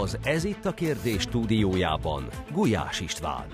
[0.00, 3.46] Az Ez itt a kérdés stúdiójában Gulyás István.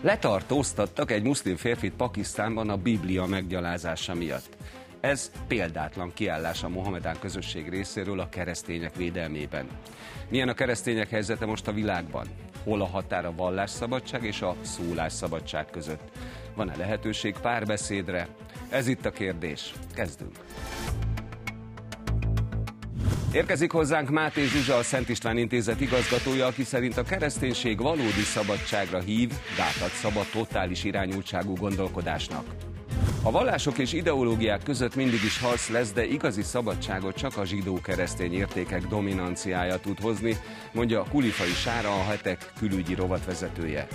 [0.00, 4.56] Letartóztattak egy muszlim férfit Pakisztánban a Biblia meggyalázása miatt.
[5.00, 9.66] Ez példátlan kiállás a Mohamedán közösség részéről a keresztények védelmében.
[10.28, 12.26] Milyen a keresztények helyzete most a világban?
[12.64, 16.10] Hol a határ a vallásszabadság és a szólásszabadság között?
[16.54, 18.28] Van-e lehetőség párbeszédre?
[18.68, 19.72] Ez itt a kérdés.
[19.94, 20.36] Kezdünk.
[23.34, 29.00] Érkezik hozzánk Máté Zsuzsa, a Szent István Intézet igazgatója, aki szerint a kereszténység valódi szabadságra
[29.00, 32.44] hív, gátat szabad totális irányultságú gondolkodásnak.
[33.22, 38.34] A vallások és ideológiák között mindig is harc lesz, de igazi szabadságot csak a zsidó-keresztény
[38.34, 40.36] értékek dominanciája tud hozni,
[40.72, 43.86] mondja Kulifai Sára, a hetek külügyi rovatvezetője.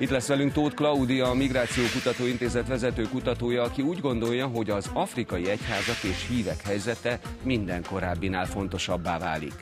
[0.00, 4.70] Itt lesz velünk Tóth Klaudia, a Migráció Kutató Intézet vezető kutatója, aki úgy gondolja, hogy
[4.70, 9.54] az afrikai egyházak és hívek helyzete minden korábbinál fontosabbá válik.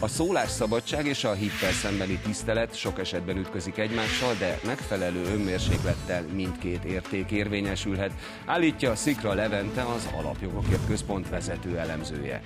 [0.00, 6.84] A szólásszabadság és a hittel szembeni tisztelet sok esetben ütközik egymással, de megfelelő önmérséklettel mindkét
[6.84, 8.12] érték érvényesülhet,
[8.46, 12.40] állítja Szikra Levente az Alapjogokért Központ vezető elemzője.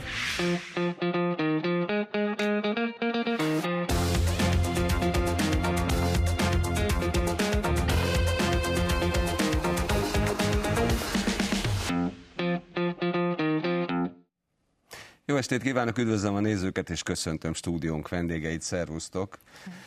[15.33, 19.39] Jó estét kívánok, üdvözlöm a nézőket, és köszöntöm stúdiónk vendégeit, szervusztok.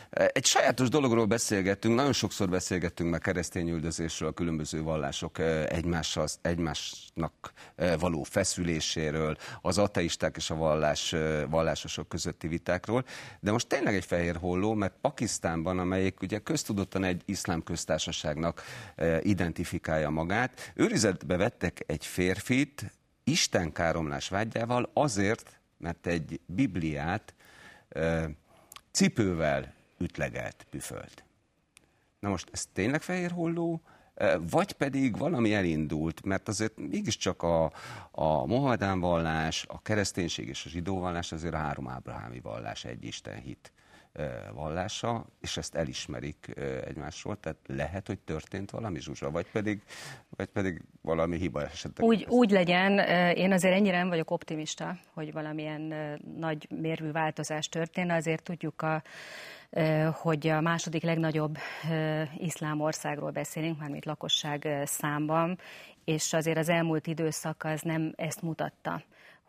[0.09, 7.53] Egy sajátos dologról beszélgettünk, nagyon sokszor beszélgettünk meg keresztényüldözésről, a különböző vallások egymással, egymásnak
[7.99, 11.15] való feszüléséről, az ateisták és a vallás,
[11.49, 13.05] vallásosok közötti vitákról,
[13.39, 18.63] de most tényleg egy fehér holló, mert Pakisztánban, amelyik ugye köztudottan egy iszlám köztársaságnak
[19.21, 22.93] identifikálja magát, őrizetbe vettek egy férfit,
[23.27, 27.33] Isten káromlás vágyával azért, mert egy Bibliát
[27.89, 28.25] ö,
[28.91, 31.23] cipővel ütlegelt püfölt.
[32.19, 33.81] Na most ez tényleg fehér holló,
[34.39, 37.71] vagy pedig valami elindult, mert azért mégiscsak a,
[38.11, 43.03] a Mohamedán vallás, a kereszténység és a zsidó vallás azért a három ábrahámi vallás, egy
[43.03, 43.71] Isten hit
[44.53, 46.53] vallása, és ezt elismerik
[46.85, 49.81] egymásról, tehát lehet, hogy történt valami zsuzsa, vagy pedig,
[50.29, 52.07] vagy pedig valami hiba esetleg.
[52.07, 52.99] Úgy, úgy legyen,
[53.35, 55.81] én azért ennyire nem vagyok optimista, hogy valamilyen
[56.37, 59.03] nagy mérvű változás történne, azért tudjuk a
[60.11, 61.57] hogy a második legnagyobb
[62.37, 65.59] iszlám országról beszélünk, mármint lakosság számban,
[66.03, 69.03] és azért az elmúlt időszak az nem ezt mutatta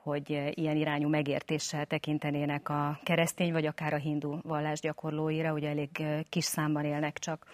[0.06, 5.88] hogy ilyen irányú megértéssel tekintenének a keresztény vagy akár a hindu vallás gyakorlóira, ugye elég
[6.28, 7.46] kis számban élnek csak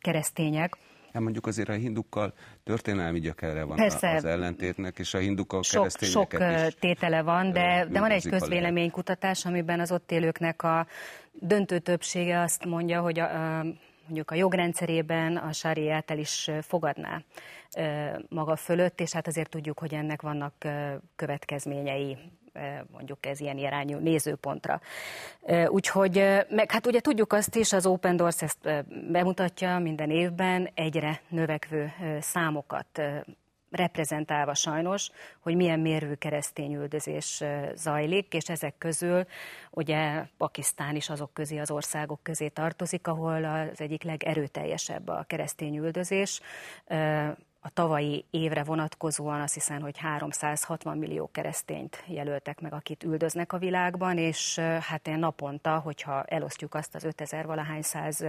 [0.00, 0.76] keresztények.
[1.12, 2.32] Hát mondjuk azért a hindukkal
[2.64, 7.86] történelmi gyökere van Persze, az ellentétnek, és a hindukkal sok, sok is tétele van, de,
[7.90, 10.86] de van egy közvéleménykutatás, amiben az ott élőknek a
[11.32, 13.64] döntő többsége azt mondja, hogy a, a
[14.04, 17.22] mondjuk a jogrendszerében a sáriát el is fogadná
[18.28, 20.54] maga fölött, és hát azért tudjuk, hogy ennek vannak
[21.16, 22.16] következményei
[22.90, 24.80] mondjuk ez ilyen irányú nézőpontra.
[25.66, 31.20] Úgyhogy, meg hát ugye tudjuk azt is, az Open Doors ezt bemutatja minden évben egyre
[31.28, 33.02] növekvő számokat
[33.70, 37.42] reprezentálva sajnos, hogy milyen mérvű keresztényüldözés
[37.74, 39.26] zajlik, és ezek közül
[39.70, 46.40] ugye Pakisztán is azok közé, az országok közé tartozik, ahol az egyik legerőteljesebb a keresztényüldözés
[47.64, 53.58] a tavalyi évre vonatkozóan azt hiszem, hogy 360 millió keresztényt jelöltek meg, akit üldöznek a
[53.58, 58.24] világban, és hát én naponta, hogyha elosztjuk azt az 5000 valahány száz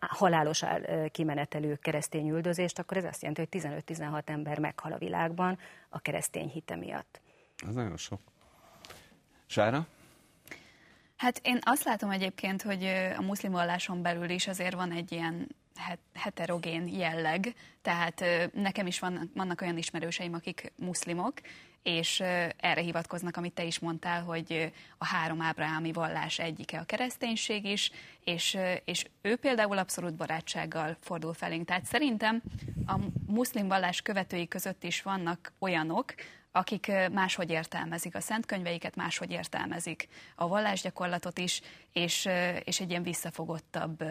[0.00, 0.64] halálos
[1.10, 6.48] kimenetelő keresztény üldözést, akkor ez azt jelenti, hogy 15-16 ember meghal a világban a keresztény
[6.48, 7.20] hite miatt.
[7.68, 8.20] Ez nagyon sok.
[9.46, 9.86] Sára?
[11.16, 12.84] Hát én azt látom egyébként, hogy
[13.16, 15.48] a muszlim valláson belül is azért van egy ilyen
[16.14, 21.40] heterogén jelleg, tehát nekem is vannak, vannak olyan ismerőseim, akik muszlimok,
[21.82, 22.20] és
[22.56, 27.90] erre hivatkoznak, amit te is mondtál, hogy a három ábrahámi vallás egyike a kereszténység is,
[28.24, 31.66] és, és ő például abszolút barátsággal fordul felénk.
[31.66, 32.42] Tehát szerintem
[32.86, 36.14] a muszlim vallás követői között is vannak olyanok,
[36.52, 41.60] akik máshogy értelmezik a szentkönyveiket, máshogy értelmezik a vallásgyakorlatot is,
[41.92, 42.28] és,
[42.64, 44.04] és egy ilyen visszafogottabb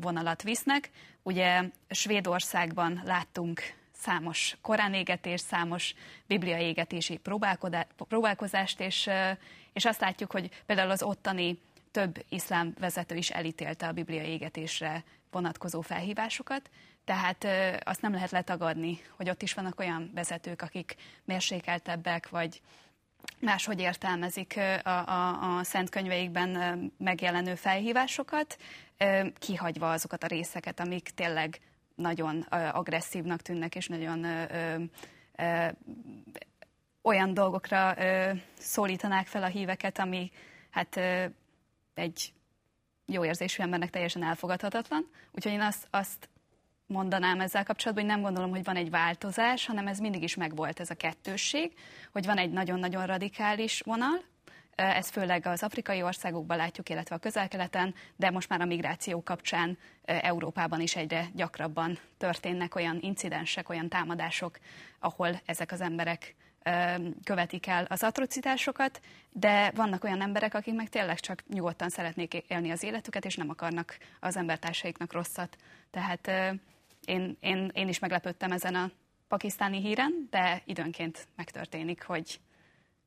[0.00, 0.90] vonalat visznek.
[1.22, 3.60] Ugye Svédországban láttunk
[3.92, 5.94] számos koránégetés, számos
[6.26, 7.20] bibliaégetési
[8.08, 9.10] próbálkozást, és,
[9.72, 11.58] és azt látjuk, hogy például az ottani
[11.90, 16.70] több iszlám vezető is elítélte a biblia égetésre vonatkozó felhívásokat,
[17.04, 17.46] tehát
[17.84, 22.60] azt nem lehet letagadni, hogy ott is vannak olyan vezetők, akik mérsékeltebbek, vagy
[23.40, 28.56] máshogy értelmezik a, a, a szent könyveikben megjelenő felhívásokat,
[29.38, 31.60] kihagyva azokat a részeket, amik tényleg
[31.94, 32.40] nagyon
[32.72, 34.26] agresszívnak tűnnek, és nagyon
[37.02, 37.94] olyan dolgokra
[38.58, 40.30] szólítanák fel a híveket, ami
[40.70, 41.00] hát
[41.94, 42.32] egy
[43.06, 45.10] jó érzésű embernek teljesen elfogadhatatlan.
[45.32, 46.28] Úgyhogy én azt, azt
[46.90, 50.80] mondanám ezzel kapcsolatban, hogy nem gondolom, hogy van egy változás, hanem ez mindig is megvolt
[50.80, 51.72] ez a kettősség,
[52.12, 54.22] hogy van egy nagyon-nagyon radikális vonal,
[54.74, 59.78] ez főleg az afrikai országokban látjuk, illetve a közel-keleten, de most már a migráció kapcsán
[60.04, 64.58] Európában is egyre gyakrabban történnek olyan incidensek, olyan támadások,
[64.98, 66.34] ahol ezek az emberek
[67.24, 69.00] követik el az atrocitásokat,
[69.30, 73.50] de vannak olyan emberek, akik meg tényleg csak nyugodtan szeretnék élni az életüket, és nem
[73.50, 75.56] akarnak az embertársaiknak rosszat.
[75.90, 76.30] Tehát
[77.10, 78.90] én, én, én is meglepődtem ezen a
[79.28, 82.40] pakisztáni híren, de időnként megtörténik, hogy,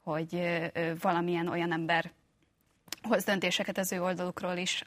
[0.01, 0.61] hogy
[1.01, 2.11] valamilyen olyan ember
[3.01, 4.83] hoz döntéseket az ő oldalukról is,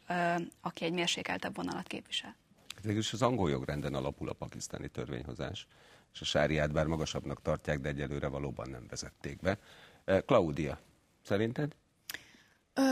[0.60, 2.36] aki egy mérsékeltebb vonalat képvisel.
[2.82, 5.66] Végülis az angol jogrenden alapul a pakisztáni törvényhozás,
[6.12, 9.58] és a sáriát bár magasabbnak tartják, de egyelőre valóban nem vezették be.
[10.26, 10.78] Claudia,
[11.22, 11.76] szerinted?
[12.78, 12.82] Ö,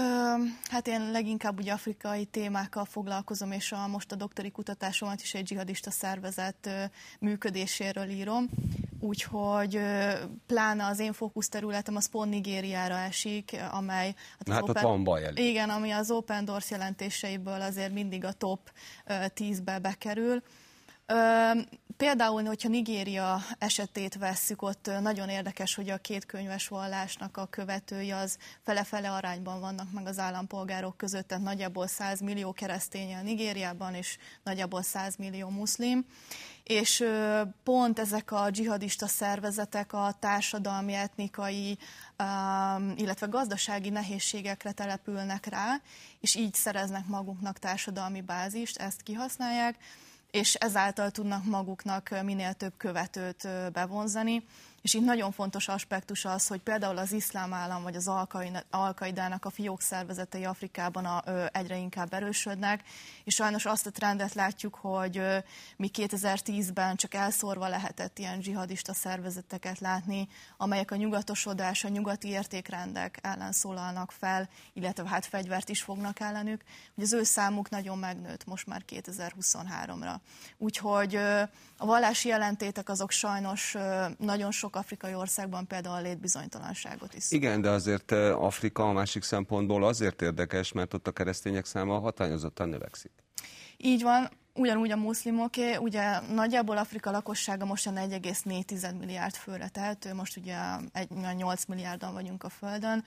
[0.70, 5.42] hát én leginkább ugye afrikai témákkal foglalkozom, és a, most a doktori kutatásomat is egy
[5.42, 6.84] dzsihadista szervezet ö,
[7.20, 8.48] működéséről írom.
[9.00, 9.80] Úgyhogy
[10.46, 14.14] pláne az én fókuszterületem az pont Nigériára esik, amely...
[14.38, 15.44] Hát, hát Open, ott van baj elég.
[15.44, 18.72] Igen, ami az Open Doors jelentéseiből azért mindig a top
[19.08, 20.42] 10-be bekerül.
[21.96, 28.10] Például, hogyha Nigéria esetét vesszük, ott nagyon érdekes, hogy a két könyves vallásnak a követői
[28.10, 33.94] az fele-fele arányban vannak meg az állampolgárok között, tehát nagyjából 100 millió keresztény a Nigériában,
[33.94, 36.06] és nagyjából 100 millió muszlim.
[36.62, 37.04] És
[37.62, 41.78] pont ezek a dzsihadista szervezetek a társadalmi, etnikai,
[42.94, 45.80] illetve gazdasági nehézségekre települnek rá,
[46.20, 49.76] és így szereznek maguknak társadalmi bázist, ezt kihasználják
[50.34, 54.44] és ezáltal tudnak maguknak minél több követőt bevonzani.
[54.84, 58.10] És itt nagyon fontos aspektus az, hogy például az iszlám állam vagy az
[58.70, 62.82] alkaidának a fiók szervezetei Afrikában a, ö, egyre inkább erősödnek,
[63.24, 65.38] és sajnos azt a trendet látjuk, hogy ö,
[65.76, 73.18] mi 2010-ben csak elszórva lehetett ilyen dzsihadista szervezeteket látni, amelyek a nyugatosodás, a nyugati értékrendek
[73.22, 76.62] ellen szólalnak fel, illetve hát fegyvert is fognak ellenük,
[76.94, 80.14] hogy az ő számuk nagyon megnőtt most már 2023-ra.
[80.58, 81.42] Úgyhogy ö,
[81.84, 83.76] a vallási jelentétek azok sajnos
[84.18, 87.30] nagyon sok afrikai országban például a létbizonytalanságot is.
[87.30, 92.68] Igen, de azért Afrika a másik szempontból azért érdekes, mert ott a keresztények száma hatányozottan
[92.68, 93.10] növekszik.
[93.76, 100.36] Így van, ugyanúgy a muszlimoké, ugye nagyjából Afrika lakossága most 1,4 milliárd főre tehető, most
[100.36, 100.56] ugye
[101.36, 103.04] 8 milliárdan vagyunk a Földön,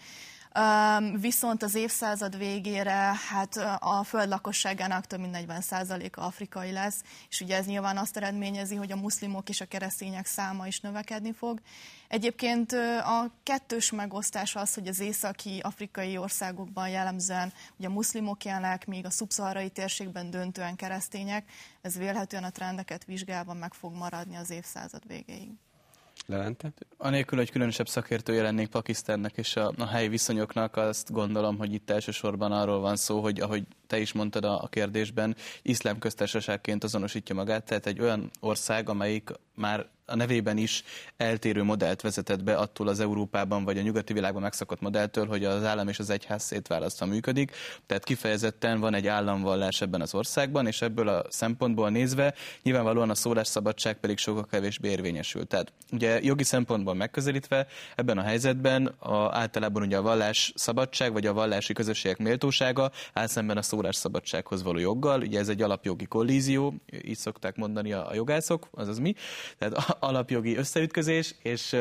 [1.19, 7.55] Viszont az évszázad végére hát a föld lakosságának több mint 40%-a afrikai lesz, és ugye
[7.55, 11.61] ez nyilván azt eredményezi, hogy a muszlimok és a keresztények száma is növekedni fog.
[12.07, 12.71] Egyébként
[13.03, 19.05] a kettős megosztás az, hogy az északi afrikai országokban jellemzően ugye a muszlimok élnek, míg
[19.05, 21.49] a szubszaharai térségben döntően keresztények,
[21.81, 25.51] ez vélhetően a trendeket vizsgálva meg fog maradni az évszázad végéig.
[26.29, 26.73] Levente?
[26.97, 31.89] Anélkül, hogy különösebb szakértője lennék Pakisztánnak és a, a helyi viszonyoknak, azt gondolom, hogy itt
[31.89, 37.35] elsősorban arról van szó, hogy ahogy te is mondtad a, a kérdésben, iszlám köztársaságként azonosítja
[37.35, 40.83] magát, tehát egy olyan ország, amelyik már a nevében is
[41.17, 45.63] eltérő modellt vezetett be attól az Európában vagy a nyugati világban megszokott modelltől, hogy az
[45.63, 47.51] állam és az egyház szétválasztva működik.
[47.85, 52.33] Tehát kifejezetten van egy államvallás ebben az országban, és ebből a szempontból nézve
[52.63, 55.47] nyilvánvalóan a szólásszabadság pedig sokkal kevésbé érvényesül.
[55.47, 61.25] Tehát ugye jogi szempontból megközelítve ebben a helyzetben a, általában ugye a vallás szabadság vagy
[61.25, 65.21] a vallási közösségek méltósága áll szemben a szólásszabadsághoz való joggal.
[65.21, 66.73] Ugye ez egy alapjogi kollízió,
[67.03, 69.13] így szokták mondani a, jogászok, azaz mi.
[69.57, 71.75] Tehát alapjogi összeütközés, és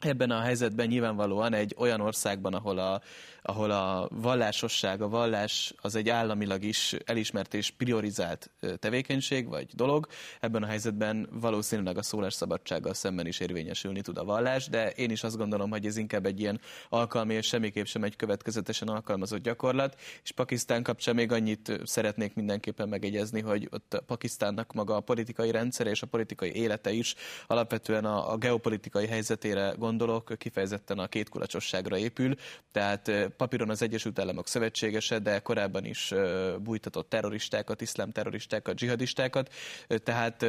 [0.00, 3.02] ebben a helyzetben nyilvánvalóan egy olyan országban, ahol a
[3.42, 10.06] ahol a vallásosság, a vallás az egy államilag is elismert és priorizált tevékenység vagy dolog.
[10.40, 15.22] Ebben a helyzetben valószínűleg a szólásszabadsággal szemben is érvényesülni tud a vallás, de én is
[15.22, 20.00] azt gondolom, hogy ez inkább egy ilyen alkalmi és semmiképp sem egy következetesen alkalmazott gyakorlat.
[20.22, 25.86] És Pakisztán kapcsán még annyit szeretnék mindenképpen megegyezni, hogy ott Pakisztánnak maga a politikai rendszer
[25.86, 27.14] és a politikai élete is
[27.46, 32.34] alapvetően a, a geopolitikai helyzetére gondol gondolok, kifejezetten a kétkulacsosságra épül,
[32.72, 36.14] tehát papíron az Egyesült Államok szövetségese, de korábban is
[36.58, 39.52] bújtatott terroristákat, iszlám terroristákat, dzsihadistákat,
[39.86, 40.42] tehát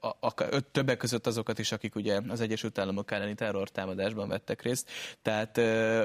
[0.00, 0.34] a, a,
[0.72, 4.90] többek között azokat is, akik ugye az Egyesült Államok elleni terrortámadásban vettek részt.
[5.22, 5.60] Tehát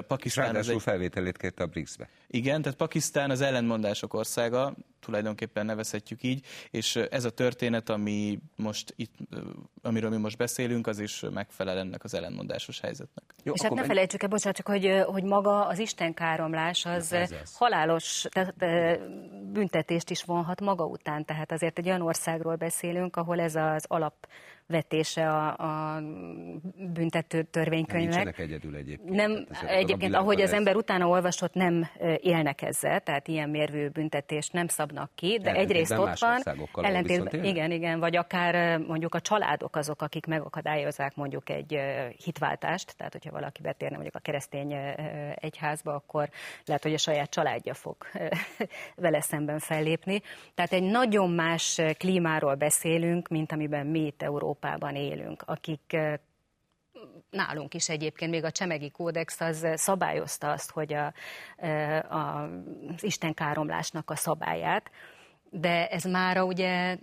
[0.06, 0.46] Pakisztán...
[0.46, 0.82] Ráadásul egy...
[0.82, 2.10] felvételét kérte a BRICS-be.
[2.28, 8.93] Igen, tehát Pakisztán az ellentmondások országa, tulajdonképpen nevezhetjük így, és ez a történet, ami most
[8.95, 9.15] itt,
[9.81, 13.24] amiről mi most beszélünk, az is megfelel ennek az ellentmondásos helyzetnek.
[13.43, 13.88] Jó, és hát ne menj...
[13.88, 17.15] felejtsük el, bocsánat, csak hogy, hogy maga az istenkáromlás az
[17.53, 18.55] halálos tehát,
[19.51, 24.27] büntetést is vonhat maga után, tehát azért egy olyan országról beszélünk, ahol ez az alap
[24.67, 26.01] vetése a, a
[26.93, 28.13] büntető törvénykönyvnek.
[28.13, 29.15] Nincsenek egyedül egyébként.
[29.15, 34.67] Nem, egyébként, ahogy az ember utána olvasott, nem élnek ezzel, tehát ilyen mérvű büntetést nem
[34.67, 36.41] szabnak ki, de egyrészt ott van,
[36.86, 41.79] ellentétben, igen, igen, vagy akár mondjuk a családok azok, akik megakadályozzák mondjuk egy
[42.24, 44.75] hitváltást, tehát hogyha valaki betérne mondjuk a keresztény
[45.36, 46.29] egyházba, akkor
[46.65, 47.96] lehet, hogy a saját családja fog
[48.96, 50.22] vele szemben fellépni.
[50.53, 55.98] Tehát egy nagyon más klímáról beszélünk, mint amiben mi itt Európa Európában élünk, akik
[57.29, 61.13] nálunk is egyébként még a Csemegi Kódex az szabályozta azt, hogy a,
[62.10, 62.43] a,
[62.95, 64.91] az istenkáromlásnak a szabályát,
[65.50, 66.98] de ez mára ugye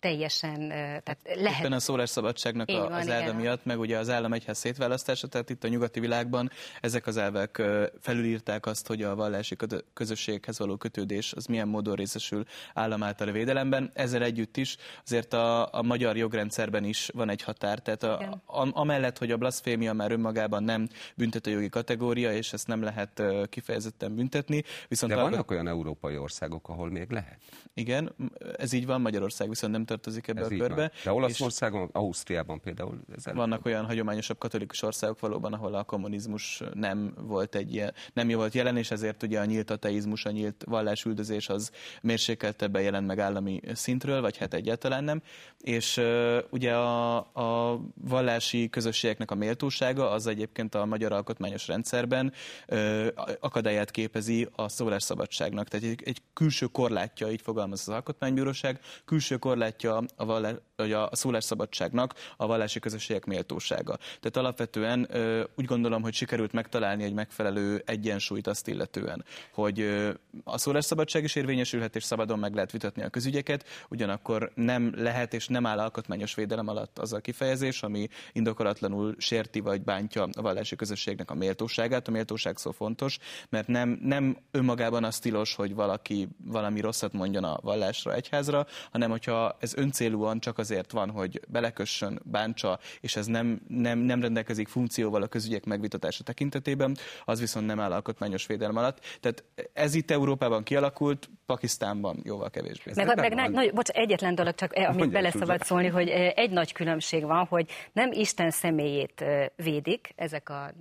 [0.00, 1.60] teljesen, tehát lehet.
[1.60, 5.64] Éppen a szólásszabadságnak a, az elve miatt, meg ugye az állam egyház szétválasztása, tehát itt
[5.64, 6.50] a nyugati világban
[6.80, 7.62] ezek az elvek
[8.00, 9.56] felülírták azt, hogy a vallási
[9.92, 13.90] közösséghez való kötődés az milyen módon részesül állam által a védelemben.
[13.94, 18.68] Ezzel együtt is azért a, a magyar jogrendszerben is van egy határ, tehát a, a,
[18.72, 24.62] amellett, hogy a blasfémia már önmagában nem büntetőjogi kategória, és ezt nem lehet kifejezetten büntetni.
[24.88, 25.54] Viszont De vannak a...
[25.54, 27.38] olyan európai országok, ahol még lehet?
[27.74, 28.14] Igen,
[28.56, 30.90] ez így van, Magyarország viszont nem tartozik ebbe ez a körbe.
[31.04, 33.00] De Olaszországon, Ausztriában például.
[33.16, 38.28] Ez vannak olyan hagyományosabb katolikus országok valóban, ahol a kommunizmus nem volt egy ilyen, nem
[38.28, 41.70] volt jelen, és ezért ugye a nyílt ateizmus, a nyílt vallásüldözés az
[42.02, 45.22] mérsékeltebben jelent meg állami szintről, vagy hát egyáltalán nem.
[45.60, 52.32] És uh, ugye a, a vallási közösségeknek a méltósága az egyébként a magyar alkotmányos rendszerben
[52.68, 53.06] uh,
[53.40, 55.68] akadályát képezi a szólásszabadságnak.
[55.68, 61.08] Tehát egy, egy külső korlátja, így fogalmaz az alkotmánybíróság, külső korlátja korlátja a, vagy a
[61.12, 63.96] szólásszabadságnak a vallási közösségek méltósága.
[63.96, 65.08] Tehát alapvetően
[65.54, 70.06] úgy gondolom, hogy sikerült megtalálni egy megfelelő egyensúlyt azt illetően, hogy
[70.44, 75.46] a szólásszabadság is érvényesülhet, és szabadon meg lehet vitatni a közügyeket, ugyanakkor nem lehet és
[75.46, 80.76] nem áll alkotmányos védelem alatt az a kifejezés, ami indokolatlanul sérti vagy bántja a vallási
[80.76, 82.08] közösségnek a méltóságát.
[82.08, 83.18] A méltóság szó fontos,
[83.48, 89.10] mert nem, nem önmagában az tilos, hogy valaki valami rosszat mondjon a vallásra, egyházra, hanem
[89.10, 94.68] hogyha ez öncélúan csak azért van, hogy belekössön, bántsa, és ez nem, nem, nem rendelkezik
[94.68, 99.00] funkcióval a közügyek megvitatása tekintetében, az viszont nem áll alkotmányos védelem alatt.
[99.20, 102.92] Tehát ez itt Európában kialakult, Pakisztánban jóval kevésbé.
[102.94, 106.32] Meg, meg nagy, nagy, bocs, egyetlen dolog csak, eh, amit bele szabad szólni, hogy eh,
[106.34, 110.72] egy nagy különbség van, hogy nem Isten személyét eh, védik ezek a, a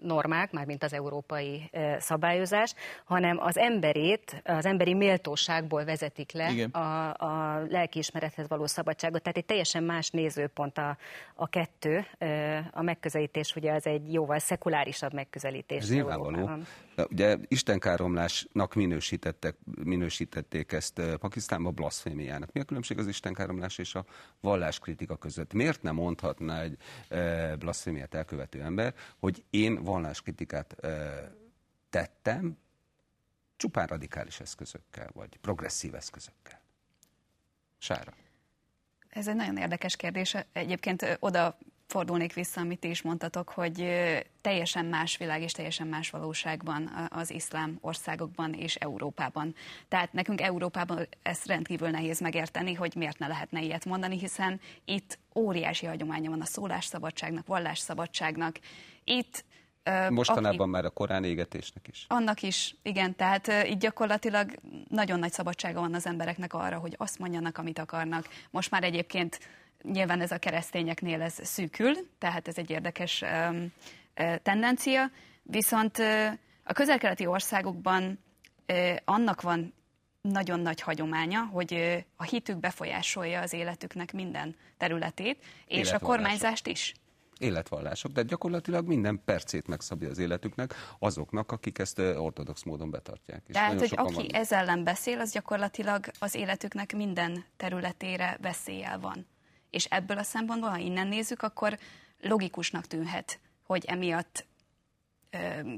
[0.00, 6.70] normák, mármint az európai szabályozás, hanem az emberét, az emberi méltóságból vezetik le Igen.
[6.70, 9.22] a, a lelkiismerethez való szabadságot.
[9.22, 10.96] Tehát egy teljesen más nézőpont a,
[11.34, 12.06] a kettő.
[12.72, 15.82] A megközelítés ugye az egy jóval szekulárisabb megközelítés.
[15.82, 16.50] Ez nyilvánvaló.
[17.10, 19.56] Ugye istenkáromlásnak minősítettek,
[20.02, 22.52] minősítették ezt Pakisztánban blasfémiának.
[22.52, 24.04] Mi a különbség az istenkáromlás és a
[24.40, 25.52] valláskritika között?
[25.52, 26.76] Miért nem mondhatná egy
[27.58, 30.76] blasfémiát elkövető ember, hogy én valláskritikát
[31.90, 32.58] tettem,
[33.56, 36.60] csupán radikális eszközökkel, vagy progresszív eszközökkel?
[37.78, 38.14] Sára.
[39.08, 40.36] Ez egy nagyon érdekes kérdés.
[40.52, 43.88] Egyébként oda fordulnék vissza, amit ti is mondtatok, hogy
[44.40, 49.54] teljesen más világ és teljesen más valóságban az iszlám országokban és Európában.
[49.88, 55.18] Tehát nekünk Európában ezt rendkívül nehéz megérteni, hogy miért ne lehetne ilyet mondani, hiszen itt
[55.34, 58.58] óriási hagyománya van a szólásszabadságnak, vallásszabadságnak.
[59.04, 59.44] Itt
[60.08, 62.04] Mostanában aki, már a korán égetésnek is.
[62.08, 63.16] Annak is, igen.
[63.16, 64.50] Tehát így gyakorlatilag
[64.88, 68.28] nagyon nagy szabadsága van az embereknek arra, hogy azt mondjanak, amit akarnak.
[68.50, 69.38] Most már egyébként
[69.82, 73.24] nyilván ez a keresztényeknél ez szűkül, tehát ez egy érdekes
[74.42, 75.10] tendencia.
[75.42, 75.98] Viszont
[76.64, 78.18] a közelkeleti országokban
[79.04, 79.74] annak van
[80.20, 86.94] nagyon nagy hagyománya, hogy a hitük befolyásolja az életüknek minden területét, és a kormányzást is
[87.38, 93.42] életvallások, de gyakorlatilag minden percét megszabja az életüknek azoknak, akik ezt ortodox módon betartják.
[93.46, 94.26] És Tehát, hogy aki van...
[94.32, 99.26] ez ellen beszél, az gyakorlatilag az életüknek minden területére veszéllyel van.
[99.72, 101.78] És ebből a szempontból, ha innen nézzük, akkor
[102.20, 104.46] logikusnak tűnhet, hogy emiatt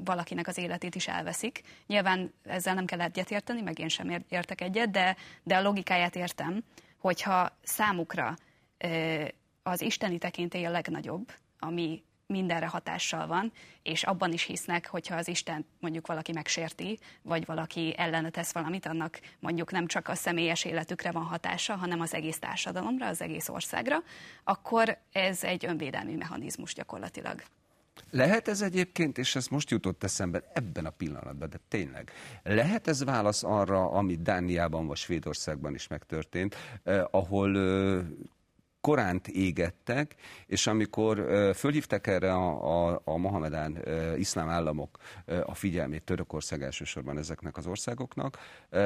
[0.05, 1.63] valakinek az életét is elveszik.
[1.87, 6.65] Nyilván ezzel nem kell egyetérteni, meg én sem értek egyet, de, de a logikáját értem,
[6.99, 8.37] hogyha számukra
[9.63, 13.53] az isteni tekintély a legnagyobb, ami mindenre hatással van,
[13.83, 18.87] és abban is hisznek, hogyha az Isten mondjuk valaki megsérti, vagy valaki ellene tesz valamit,
[18.87, 23.49] annak mondjuk nem csak a személyes életükre van hatása, hanem az egész társadalomra, az egész
[23.49, 24.03] országra,
[24.45, 27.43] akkor ez egy önvédelmi mechanizmus gyakorlatilag.
[28.11, 32.13] Lehet ez egyébként, és ez most jutott eszembe ebben a pillanatban, de tényleg,
[32.43, 38.05] lehet ez válasz arra, ami Dániában vagy Svédországban is megtörtént, eh, ahol eh,
[38.85, 40.15] Koránt égettek,
[40.47, 43.79] és amikor fölhívták erre a, a, a Mohamedán
[44.17, 44.99] iszlám államok
[45.45, 48.39] a figyelmét, Törökország elsősorban ezeknek az országoknak,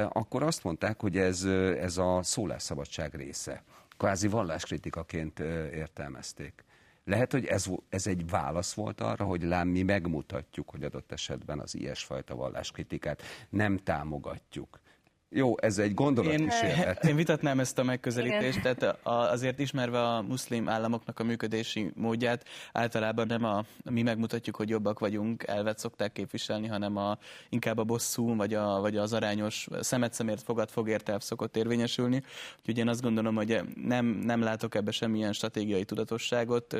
[0.08, 1.44] akkor azt mondták, hogy ez,
[1.80, 3.62] ez a szólásszabadság része.
[3.96, 5.38] Kvázi valláskritikaként
[5.72, 6.64] értelmezték.
[7.04, 11.58] Lehet, hogy ez, ez egy válasz volt arra, hogy lám mi megmutatjuk, hogy adott esetben
[11.58, 14.80] az ilyesfajta valláskritikát nem támogatjuk.
[15.30, 17.04] Jó, ez egy gondolatkísérlet.
[17.04, 18.76] Én, én vitatnám ezt a megközelítést, Igen.
[18.76, 24.68] tehát azért ismerve a muszlim államoknak a működési módját, általában nem a, mi megmutatjuk, hogy
[24.68, 27.18] jobbak vagyunk, elvet szokták képviselni, hanem a,
[27.48, 32.22] inkább a bosszú, vagy, a, vagy az arányos szemet szemért fogad fogért elv szokott érvényesülni.
[32.58, 36.76] Úgyhogy én azt gondolom, hogy nem, nem látok ebbe semmilyen stratégiai tudatosságot,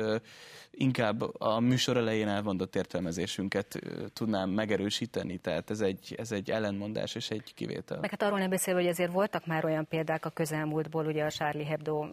[0.71, 3.79] inkább a műsor elején elmondott értelmezésünket
[4.13, 7.99] tudnám megerősíteni, tehát ez egy, ez egy ellenmondás és egy kivétel.
[7.99, 11.29] Meg hát arról nem beszél, hogy azért voltak már olyan példák a közelmúltból, ugye a
[11.29, 12.07] Charlie Hebdo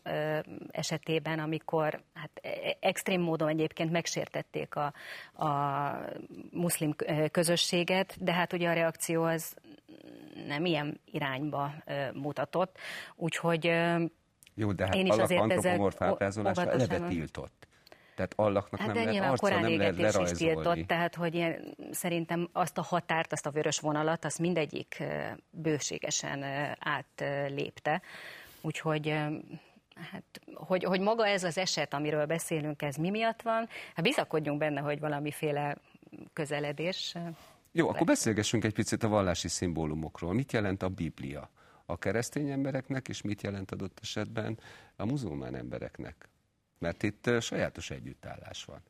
[0.71, 4.93] esetében, amikor hát e, e, extrém módon egyébként megsértették a,
[5.45, 5.91] a
[6.51, 6.95] muszlim
[7.31, 9.57] közösséget, de hát ugye a reakció az
[10.47, 11.75] nem ilyen irányba
[12.15, 12.79] mutatott,
[13.17, 13.65] úgyhogy
[14.55, 17.66] jó, de hát én is ezzel eleve tiltott.
[18.17, 20.31] Tehát Allahnak hát nem lehet arca, nem lehet lerajzolni.
[20.31, 25.03] Is tiltott, tehát hogy ilyen, szerintem azt a határt, azt a vörös vonalat, azt mindegyik
[25.51, 26.45] bőségesen
[26.79, 28.03] átlépte.
[28.61, 29.09] Úgyhogy
[30.11, 34.59] hát, hogy, hogy maga ez az eset, amiről beszélünk, ez mi miatt van, hát bizakodjunk
[34.59, 35.77] benne, hogy valamiféle
[36.33, 37.15] közeledés.
[37.73, 40.33] Jó, akkor beszélgessünk egy picit a vallási szimbólumokról.
[40.33, 41.51] Mit jelent a Biblia
[41.87, 44.59] a keresztény embereknek, és mit jelent adott esetben
[44.97, 46.29] a muzulmán embereknek?
[46.79, 48.83] Mert itt sajátos együttállás van.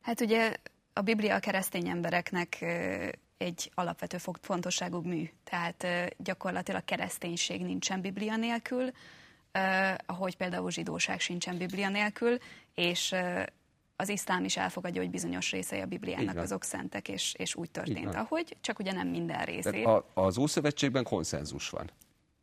[0.00, 0.56] Hát ugye
[0.92, 2.64] a Biblia a keresztény embereknek
[3.36, 5.28] egy alapvető fontosságú mű.
[5.44, 5.86] Tehát
[6.18, 8.90] gyakorlatilag kereszténység nincsen Biblia nélkül,
[10.06, 12.38] ahogy például zsidóság sincsen Biblia nélkül,
[12.74, 13.14] és
[13.96, 18.14] az iszlám is elfogadja, hogy bizonyos részei a Bibliának azok szentek, és, és úgy történt,
[18.14, 19.82] ahogy, csak ugye nem minden részé.
[19.82, 21.90] A, az Ószövetségben konszenzus van.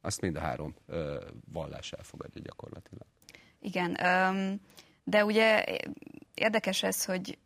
[0.02, 3.08] Azt mind a három ö, vallás elfogadja gyakorlatilag.
[3.60, 3.98] Igen,
[5.04, 5.63] de ugye
[6.34, 7.38] érdekes ez, hogy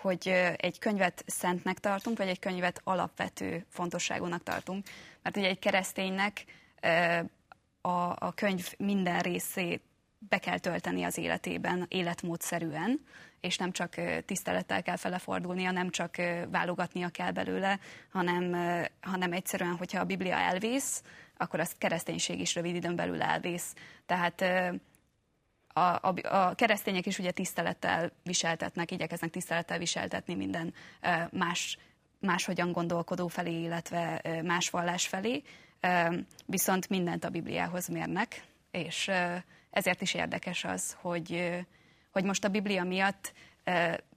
[0.00, 4.86] hogy egy könyvet szentnek tartunk, vagy egy könyvet alapvető fontosságúnak tartunk.
[5.22, 6.44] Mert ugye egy kereszténynek
[7.80, 9.82] a, a könyv minden részét
[10.28, 13.00] be kell tölteni az életében életmódszerűen,
[13.40, 16.16] és nem csak tisztelettel kell felefordulnia, nem csak
[16.50, 17.78] válogatnia kell belőle,
[18.12, 18.56] hanem,
[19.00, 21.02] hanem egyszerűen, hogyha a Biblia elvész,
[21.36, 23.74] akkor azt kereszténység is rövid időn belül elvész.
[24.06, 24.44] Tehát
[25.72, 30.74] a, a, a keresztények is ugye tisztelettel viseltetnek, igyekeznek tisztelettel viseltetni minden
[31.30, 31.78] más,
[32.20, 35.42] máshogyan gondolkodó felé, illetve más vallás felé,
[36.46, 39.10] viszont mindent a Bibliához mérnek, és
[39.70, 41.58] ezért is érdekes az, hogy,
[42.10, 43.32] hogy most a Biblia miatt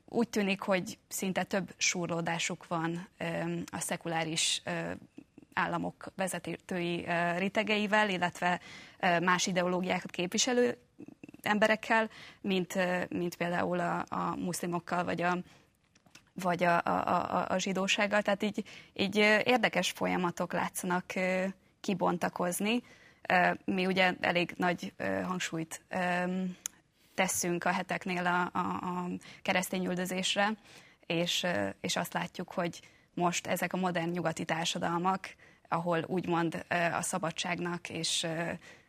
[0.06, 3.08] úgy tűnik, hogy szinte több súrlódásuk van
[3.72, 4.62] a szekuláris
[5.54, 7.06] államok vezetői
[7.38, 8.60] ritegeivel, illetve
[9.22, 10.78] más ideológiákat képviselő
[11.46, 12.10] emberekkel,
[12.42, 12.74] mint,
[13.10, 15.38] mint például a, a muszlimokkal, vagy a,
[16.34, 18.22] vagy a, a, a, a zsidósággal.
[18.22, 21.06] Tehát így, így érdekes folyamatok látszanak
[21.80, 22.84] kibontakozni.
[23.66, 25.82] Mi ugye elég nagy hangsúlyt
[27.14, 29.08] teszünk a heteknél a, a, a
[29.42, 30.50] keresztény üldözésre,
[31.06, 31.46] és,
[31.82, 32.82] és azt látjuk, hogy
[33.14, 35.36] most ezek a modern nyugati társadalmak,
[35.68, 38.28] ahol úgymond a szabadságnak és,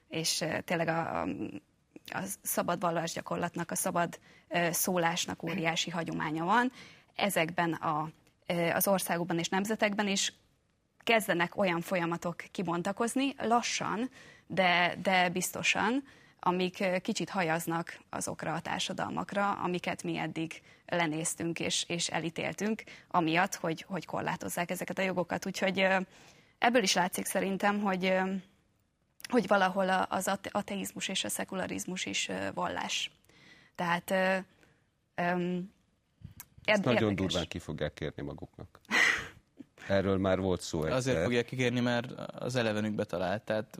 [0.09, 1.27] és tényleg a, a
[2.07, 4.19] a szabad vallásgyakorlatnak, a szabad
[4.71, 6.73] szólásnak óriási hagyománya van.
[7.15, 8.09] Ezekben a,
[8.73, 10.33] az országokban és nemzetekben is
[10.99, 14.11] kezdenek olyan folyamatok kibontakozni, lassan,
[14.47, 16.05] de, de biztosan,
[16.41, 23.85] amik kicsit hajaznak azokra a társadalmakra, amiket mi eddig lenéztünk és, és elítéltünk, amiatt, hogy,
[23.89, 25.47] hogy korlátozzák ezeket a jogokat.
[25.47, 25.87] Úgyhogy
[26.59, 28.13] ebből is látszik szerintem, hogy
[29.31, 33.11] hogy valahol az ateizmus és a szekularizmus is vallás.
[33.75, 34.11] Tehát
[35.17, 35.73] um,
[36.65, 38.81] Ezt nagyon durván ki fogják kérni maguknak.
[39.89, 40.97] Erről már volt szó egyszer.
[40.97, 43.43] Azért fogják kikérni, mert az elevenükbe talált.
[43.43, 43.79] Tehát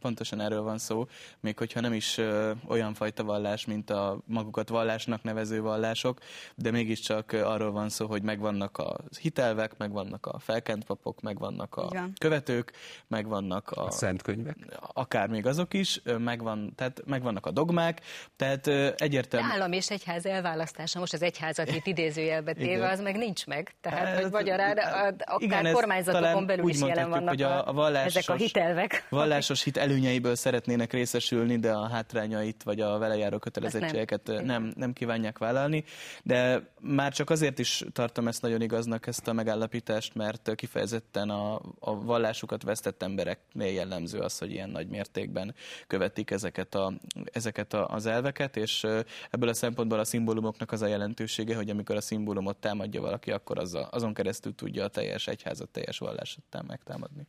[0.00, 1.06] pontosan erről van szó,
[1.40, 6.18] még hogyha nem is ö, olyan fajta vallás, mint a magukat vallásnak nevező vallások,
[6.54, 12.10] de mégiscsak arról van szó, hogy megvannak a hitelvek, megvannak a felkent papok, megvannak a
[12.18, 12.72] követők,
[13.06, 14.56] megvannak a, a szentkönyvek,
[14.92, 18.00] akár még azok is, megvan, tehát megvannak a dogmák,
[18.36, 18.66] tehát
[19.00, 19.48] egyértelmű.
[19.50, 23.74] Állam és egyház elválasztása, most az egyházat itt idézőjelbe téve, az meg nincs meg.
[23.80, 28.14] Tehát, hát, hogy magyarán, akár igen, kormányzatokon belül is jelen vannak hogy a, a vallásos,
[28.14, 29.06] ezek a hitelvek.
[29.08, 34.44] Vallásos biztos hit előnyeiből szeretnének részesülni, de a hátrányait vagy a vele járó kötelezettségeket nem.
[34.44, 35.84] nem, nem kívánják vállalni.
[36.22, 41.60] De már csak azért is tartom ezt nagyon igaznak, ezt a megállapítást, mert kifejezetten a,
[41.78, 45.54] a vallásukat vesztett embereknél jellemző az, hogy ilyen nagy mértékben
[45.86, 46.92] követik ezeket, a,
[47.32, 48.86] ezeket a, az elveket, és
[49.30, 53.58] ebből a szempontból a szimbólumoknak az a jelentősége, hogy amikor a szimbólumot támadja valaki, akkor
[53.58, 57.26] az a, azon keresztül tudja a teljes egyházat, teljes vallásot megtámadni.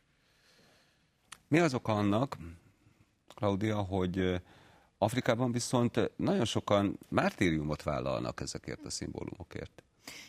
[1.48, 2.36] Mi az oka annak,
[3.34, 4.42] Claudia, hogy
[4.98, 9.82] Afrikában viszont nagyon sokan mártériumot vállalnak ezekért a szimbólumokért?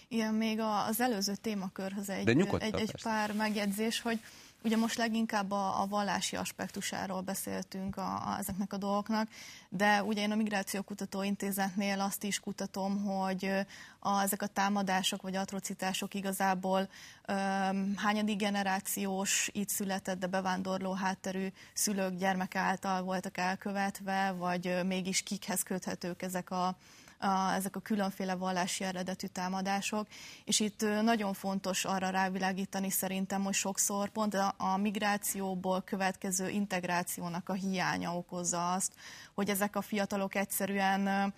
[0.08, 4.20] Igen, még az előző témakörhöz egy, egy, egy pár megjegyzés, hogy
[4.64, 9.30] Ugye most leginkább a, a vallási aspektusáról beszéltünk a, a, ezeknek a dolgoknak,
[9.70, 13.52] de ugye én a Migrációkutató Intézetnél azt is kutatom, hogy
[14.00, 16.90] a, ezek a támadások vagy atrocitások igazából
[17.28, 25.22] um, hányadik generációs itt született, de bevándorló hátterű szülők gyermeke által voltak elkövetve, vagy mégis
[25.22, 26.76] kikhez köthetők ezek a,
[27.20, 30.08] a, ezek a különféle vallási eredetű támadások,
[30.46, 37.50] és itt nagyon fontos arra rávilágítani szerintem, hogy sokszor pont a, a migrációból következő integrációnak
[37.50, 38.94] a hiánya okozza azt,
[39.34, 41.34] hogy ezek a fiatalok egyszerűen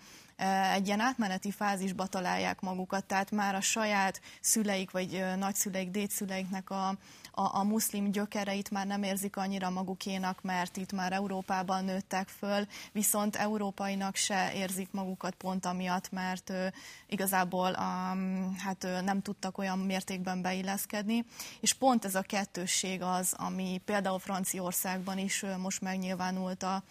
[0.72, 6.94] egy ilyen átmeneti fázisba találják magukat, tehát már a saját szüleik vagy nagyszüleik, dédszüleiknek a,
[7.34, 12.66] a, a muszlim gyökereit már nem érzik annyira magukénak, mert itt már Európában nőttek föl,
[12.92, 16.66] viszont európainak se érzik magukat pont amiatt, mert ö,
[17.06, 18.16] igazából a,
[18.58, 21.24] hát nem tudtak olyan mértékben beilleszkedni,
[21.60, 26.82] és pont ez a kettősség az, ami például Franciaországban is most megnyilvánult a,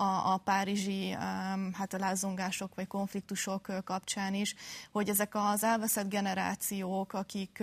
[0.00, 1.10] a, a párizsi
[1.72, 4.54] hát a lázongások vagy konfliktusok kapcsán is,
[4.90, 7.62] hogy ezek az elveszett generációk, akik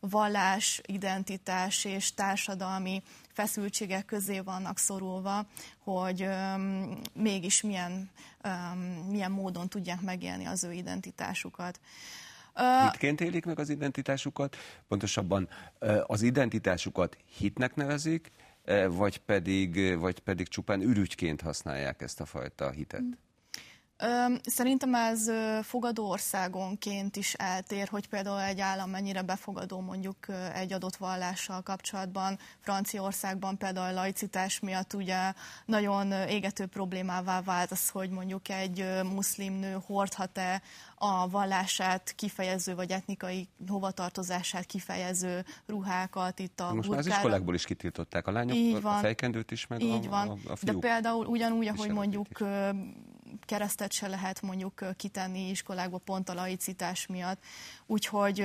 [0.00, 5.46] vallás, identitás és társadalmi feszültségek közé vannak szorulva,
[5.78, 8.10] hogy um, mégis milyen,
[8.44, 8.78] um,
[9.10, 11.80] milyen módon tudják megélni az ő identitásukat.
[12.90, 14.56] Hitként élik meg az identitásukat,
[14.88, 15.48] pontosabban
[16.06, 18.32] az identitásukat hitnek nevezik,
[18.88, 23.04] vagy pedig, vagy pedig csupán ürügyként használják ezt a fajta hitet?
[24.42, 25.30] Szerintem ez
[25.62, 30.16] fogadó országonként is eltér, hogy például egy állam mennyire befogadó mondjuk
[30.54, 32.38] egy adott vallással kapcsolatban.
[32.60, 35.32] Franciaországban például a laicitás miatt ugye
[35.64, 40.62] nagyon égető problémává vált az, hogy mondjuk egy muszlim nő hordhat-e
[40.94, 47.64] a vallását kifejező, vagy etnikai hovatartozását kifejező ruhákat itt a Most már az iskolákból is
[47.64, 48.96] kitiltották a lányok, Így van.
[48.96, 50.28] a fejkendőt is, meg Így a, van.
[50.28, 50.80] a, a fiúk.
[50.80, 52.28] De például ugyanúgy, ahogy mondjuk
[53.40, 57.42] keresztet se lehet mondjuk kitenni iskolákba pont a laicitás miatt.
[57.86, 58.40] Úgyhogy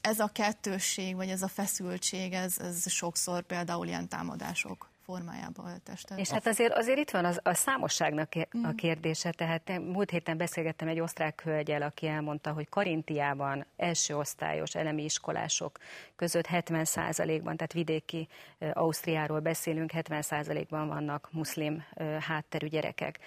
[0.00, 6.18] ez a kettősség, vagy ez a feszültség, ez, ez sokszor például ilyen támadások formájába öltested.
[6.18, 8.74] És hát azért, azért itt van az, a számosságnak a mm.
[8.74, 15.04] kérdése, tehát múlt héten beszélgettem egy osztrák hölgyel, aki elmondta, hogy Karintiában első osztályos elemi
[15.04, 15.78] iskolások
[16.16, 18.28] között 70%-ban, tehát vidéki
[18.72, 21.84] Ausztriáról beszélünk, 70%-ban vannak muszlim
[22.20, 23.18] hátterű gyerekek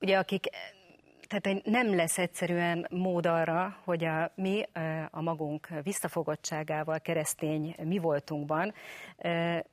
[0.00, 0.48] ugye akik
[1.30, 4.62] tehát nem lesz egyszerűen mód arra, hogy a, mi
[5.10, 8.74] a magunk visszafogottságával, keresztény mi voltunkban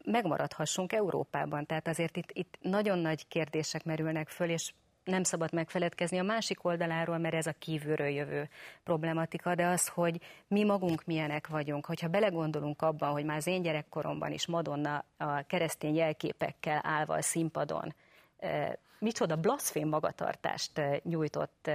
[0.05, 1.65] megmaradhassunk Európában.
[1.65, 4.73] Tehát azért itt, itt nagyon nagy kérdések merülnek föl, és
[5.03, 8.49] nem szabad megfeledkezni a másik oldaláról, mert ez a kívülről jövő
[8.83, 11.85] problematika, de az, hogy mi magunk milyenek vagyunk.
[11.85, 17.21] Hogyha belegondolunk abban, hogy már az én gyerekkoromban is Madonna a keresztény jelképekkel állva a
[17.21, 17.93] színpadon
[18.99, 21.69] micsoda blaszfém magatartást nyújtott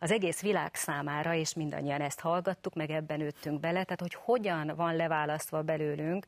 [0.00, 4.72] az egész világ számára, és mindannyian ezt hallgattuk, meg ebben nőttünk bele, tehát hogy hogyan
[4.76, 6.26] van leválasztva belőlünk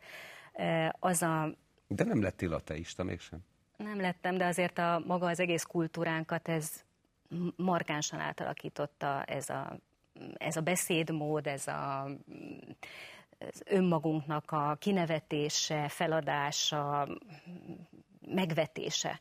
[0.98, 1.54] az a...
[1.86, 3.38] De nem lettél ateista mégsem?
[3.76, 6.84] Nem lettem, de azért a maga az egész kultúránkat ez
[7.56, 9.76] markánsan átalakította ez a,
[10.36, 12.08] ez a beszédmód, ez a
[13.48, 17.08] az önmagunknak a kinevetése, feladása,
[18.26, 19.20] megvetése.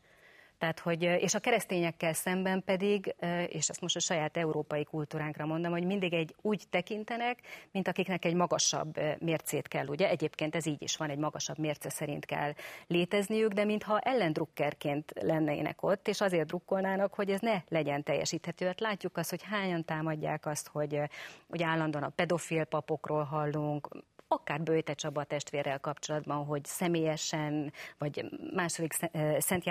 [0.62, 3.16] Tehát, hogy, és a keresztényekkel szemben pedig,
[3.48, 7.40] és ezt most a saját európai kultúránkra mondom, hogy mindig egy úgy tekintenek,
[7.72, 10.10] mint akiknek egy magasabb mércét kell, ugye?
[10.10, 12.54] Egyébként ez így is van, egy magasabb mérce szerint kell
[12.88, 18.66] létezniük, de mintha ellendrukkerként lennének ott, és azért drukkolnának, hogy ez ne legyen teljesíthető.
[18.66, 21.00] Hát látjuk azt, hogy hányan támadják azt, hogy,
[21.50, 23.88] hogy állandóan a pedofil papokról hallunk,
[24.32, 28.94] akár Bőjte Csaba testvérrel kapcsolatban, hogy személyesen, vagy második
[29.38, 29.64] Szent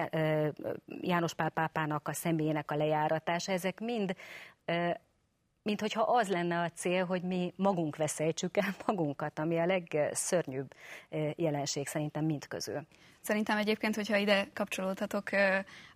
[1.01, 4.15] János Pál pápának a személyének a lejáratása, ezek mind
[5.63, 10.75] mint hogyha az lenne a cél, hogy mi magunk veszélytsük el magunkat, ami a legszörnyűbb
[11.37, 12.87] jelenség szerintem mind közül.
[13.23, 15.29] Szerintem egyébként, hogyha ide kapcsolódhatok,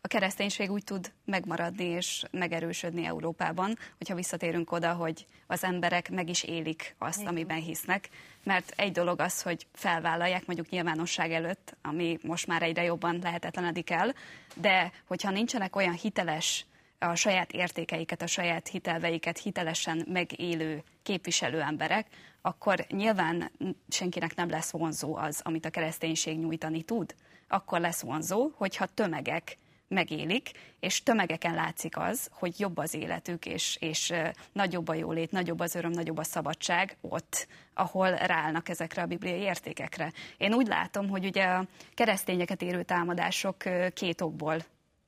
[0.00, 6.28] a kereszténység úgy tud megmaradni és megerősödni Európában, hogyha visszatérünk oda, hogy az emberek meg
[6.28, 8.08] is élik azt, amiben hisznek.
[8.42, 13.90] Mert egy dolog az, hogy felvállalják mondjuk nyilvánosság előtt, ami most már egyre jobban lehetetlenedik
[13.90, 14.14] el,
[14.54, 16.66] de hogyha nincsenek olyan hiteles
[17.08, 22.06] a saját értékeiket, a saját hitelveiket hitelesen megélő képviselő emberek,
[22.42, 23.50] akkor nyilván
[23.88, 27.14] senkinek nem lesz vonzó az, amit a kereszténység nyújtani tud.
[27.48, 29.56] Akkor lesz vonzó, hogyha tömegek
[29.88, 34.12] megélik, és tömegeken látszik az, hogy jobb az életük, és, és
[34.52, 39.40] nagyobb a jólét, nagyobb az öröm, nagyobb a szabadság ott, ahol ráállnak ezekre a bibliai
[39.40, 40.12] értékekre.
[40.36, 43.56] Én úgy látom, hogy ugye a keresztényeket érő támadások
[43.92, 44.56] két okból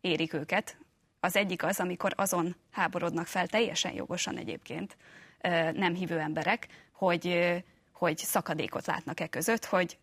[0.01, 0.77] érik őket.
[1.27, 4.97] Az egyik az, amikor azon háborodnak fel, teljesen jogosan egyébként,
[5.73, 7.55] nem hívő emberek, hogy,
[7.93, 9.99] hogy szakadékot látnak e között, hogy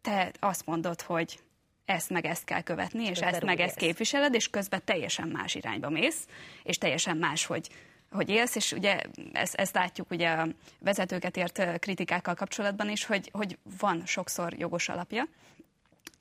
[0.00, 1.40] te azt mondod, hogy
[1.84, 5.90] ezt meg ezt kell követni, és ezt meg ezt képviseled, és közben teljesen más irányba
[5.90, 6.26] mész,
[6.62, 7.68] és teljesen más, hogy,
[8.10, 9.00] hogy élsz, és ugye
[9.32, 14.88] ezt, ezt látjuk ugye a vezetőket ért kritikákkal kapcsolatban is, hogy, hogy van sokszor jogos
[14.88, 15.26] alapja,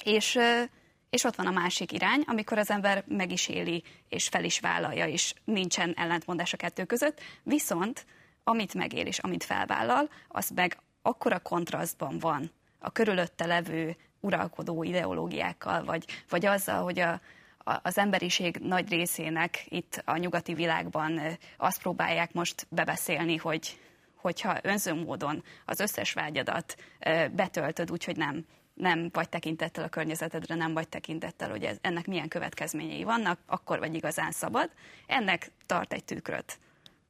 [0.04, 0.38] és,
[1.10, 4.60] és ott van a másik irány, amikor az ember meg is éli, és fel is
[4.60, 8.06] vállalja, és nincsen ellentmondás a kettő között, viszont
[8.44, 15.84] amit megél és amit felvállal, az meg akkora kontrasztban van a körülötte levő uralkodó ideológiákkal,
[15.84, 17.22] vagy, vagy azzal, hogy a,
[17.82, 21.22] az emberiség nagy részének itt a nyugati világban
[21.58, 23.80] azt próbálják most bebeszélni, hogy
[24.16, 26.76] hogyha önző módon az összes vágyadat
[27.32, 28.46] betöltöd úgy, hogy nem,
[28.80, 33.80] nem vagy tekintettel a környezetedre, nem vagy tekintettel, hogy ez, ennek milyen következményei vannak, akkor
[33.80, 34.70] vagy igazán szabad.
[35.08, 36.60] Ennek tart egy tükröt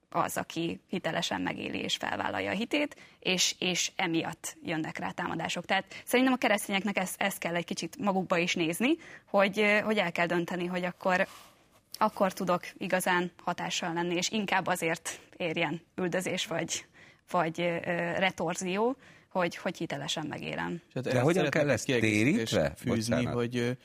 [0.09, 5.65] az, aki hitelesen megéli és felvállalja a hitét, és, és emiatt jönnek rá támadások.
[5.65, 10.11] Tehát szerintem a keresztényeknek ezt, ezt kell egy kicsit magukba is nézni, hogy, hogy el
[10.11, 11.27] kell dönteni, hogy akkor,
[11.97, 16.85] akkor tudok igazán hatással lenni, és inkább azért érjen üldözés vagy,
[17.31, 17.59] vagy
[18.17, 18.97] retorzió,
[19.29, 20.81] hogy, hogy hitelesen megélem.
[20.93, 22.73] De hogyan kell ezt térítve?
[22.77, 23.33] Fűzni, Bocsánat.
[23.33, 23.77] hogy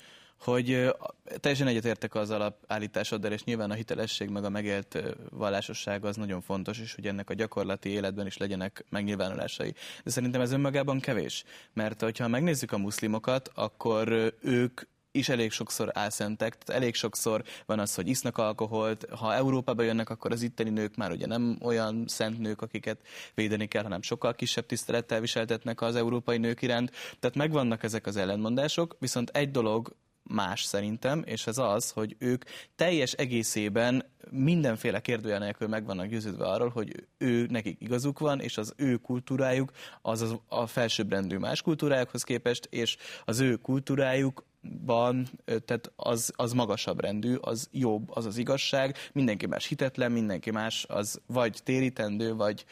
[0.44, 0.94] hogy
[1.40, 4.98] teljesen egyetértek az alapállításoddal, és nyilván a hitelesség meg a megélt
[5.30, 9.74] vallásosság az nagyon fontos, és hogy ennek a gyakorlati életben is legyenek megnyilvánulásai.
[10.04, 14.80] De szerintem ez önmagában kevés, mert ha megnézzük a muszlimokat, akkor ők
[15.14, 20.11] is elég sokszor álszentek, tehát elég sokszor van az, hogy isznak alkoholt, ha Európába jönnek,
[20.11, 22.98] akkor az itteni nők már ugye nem olyan szent nők, akiket
[23.35, 26.90] védeni kell, hanem sokkal kisebb tisztelettel viseltetnek az európai nők iránt.
[27.20, 32.44] Tehát megvannak ezek az ellenmondások, viszont egy dolog más szerintem, és ez az, hogy ők
[32.77, 38.59] teljes egészében mindenféle kérdőjel nélkül meg vannak győződve arról, hogy ő nekik igazuk van, és
[38.59, 39.70] az ő kultúrájuk
[40.03, 44.44] az, az a felsőbbrendű más kultúrájukhoz képest, és az ő kultúrájuk
[44.87, 50.50] van, tehát az, az magasabb rendű, az jobb, az az igazság, mindenki más hitetlen, mindenki
[50.50, 52.64] más az vagy térítendő, vagy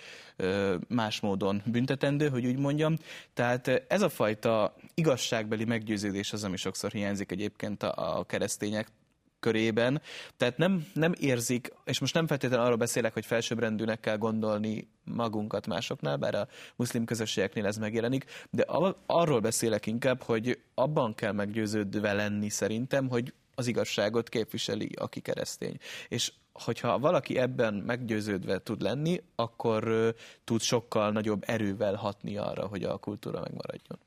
[0.88, 2.96] más módon büntetendő, hogy úgy mondjam.
[3.34, 8.88] Tehát ez a fajta igazságbeli meggyőződés az, ami sokszor hiányzik egyébként a keresztények
[9.42, 10.00] körében.
[10.36, 15.66] Tehát nem, nem érzik, és most nem feltétlenül arról beszélek, hogy felsőbbrendűnek kell gondolni magunkat
[15.66, 18.66] másoknál, bár a muszlim közösségeknél ez megjelenik, de
[19.06, 25.76] arról beszélek inkább, hogy abban kell meggyőződve lenni szerintem, hogy az igazságot képviseli, aki keresztény.
[26.08, 32.84] És hogyha valaki ebben meggyőződve tud lenni, akkor tud sokkal nagyobb erővel hatni arra, hogy
[32.84, 33.98] a kultúra megmaradjon.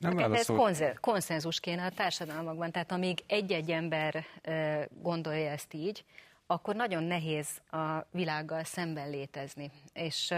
[0.00, 0.48] Nem Ez
[1.00, 4.24] konszenzus kéne a társadalmakban, tehát amíg egy-egy ember
[5.02, 6.04] gondolja ezt így,
[6.46, 9.70] akkor nagyon nehéz a világgal szemben létezni.
[9.92, 10.34] És,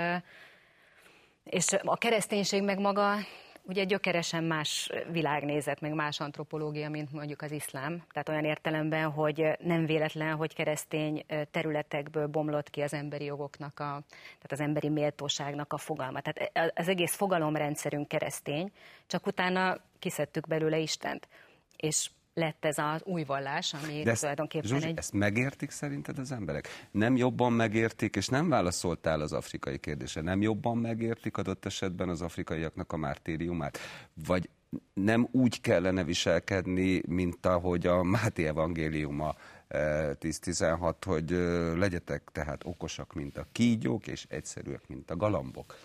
[1.45, 3.17] és a kereszténység meg maga
[3.63, 8.03] ugye gyökeresen más világnézet, meg más antropológia, mint mondjuk az iszlám.
[8.13, 14.03] Tehát olyan értelemben, hogy nem véletlen, hogy keresztény területekből bomlott ki az emberi jogoknak, a,
[14.09, 16.21] tehát az emberi méltóságnak a fogalma.
[16.21, 18.73] Tehát az egész fogalomrendszerünk keresztény,
[19.07, 21.29] csak utána kiszedtük belőle Istent.
[21.77, 24.99] És lett ez az új vallás, ami De ezt, tulajdonképpen Zsuzsi, egy...
[24.99, 26.69] ezt megértik szerinted az emberek?
[26.91, 32.23] Nem jobban megértik, és nem válaszoltál az afrikai kérdésre, nem jobban megértik adott esetben az
[32.23, 33.79] afrikaiaknak a mártériumát?
[34.27, 34.49] Vagy
[34.95, 39.35] nem úgy kellene viselkedni, mint ahogy a Máté evangéliuma
[39.69, 41.31] 10-16, hogy
[41.79, 45.77] legyetek tehát okosak, mint a kígyók, és egyszerűek, mint a galambok.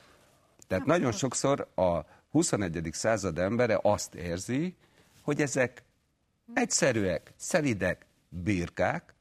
[0.68, 2.00] Tehát nem nagyon sokszor a
[2.32, 2.90] 21.
[2.92, 4.76] század embere azt érzi,
[5.22, 5.84] hogy ezek
[6.54, 9.14] egyszerűek, szelidek, birkák,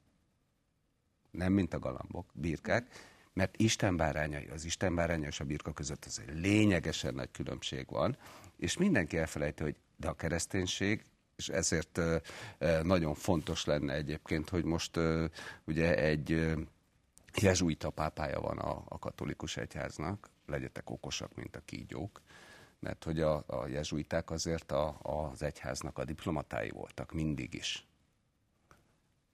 [1.31, 2.89] nem mint a galambok, birkák,
[3.33, 7.87] mert Isten bárányai, az Isten bárányai és a birka között az egy lényegesen nagy különbség
[7.89, 8.17] van,
[8.57, 11.05] és mindenki elfelejti, hogy de a kereszténység
[11.37, 12.01] és ezért
[12.83, 14.99] nagyon fontos lenne egyébként, hogy most
[15.65, 16.55] ugye egy
[17.35, 18.59] jezsuita pápája van
[18.89, 22.21] a katolikus egyháznak, legyetek okosak, mint a kígyók,
[22.79, 27.87] mert hogy a, a jezsuiták azért a, az egyháznak a diplomatái voltak mindig is.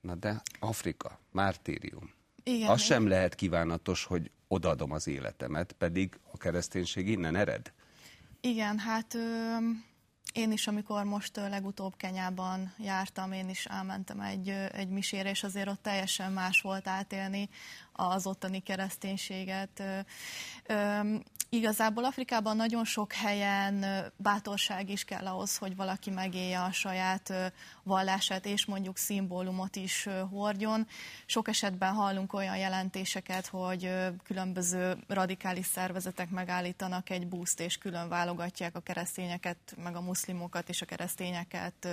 [0.01, 2.11] Na de Afrika, mártírium.
[2.43, 7.73] Igen, az sem lehet kívánatos, hogy odaadom az életemet, pedig a kereszténység innen ered.
[8.41, 9.15] Igen, hát...
[9.15, 9.91] Ö-
[10.33, 15.69] én is, amikor most legutóbb Kenyában jártam, én is elmentem egy, egy misére, és azért
[15.69, 17.49] ott teljesen más volt átélni
[17.93, 19.83] az ottani kereszténységet.
[21.55, 23.85] Igazából Afrikában nagyon sok helyen
[24.17, 30.87] bátorság is kell ahhoz, hogy valaki megélje a saját vallását, és mondjuk szimbólumot is hordjon.
[31.27, 33.91] Sok esetben hallunk olyan jelentéseket, hogy
[34.25, 40.83] különböző radikális szervezetek megállítanak egy buszt, és külön válogatják a keresztényeket, meg a muszlimokat, és
[40.83, 41.89] a keresztényeket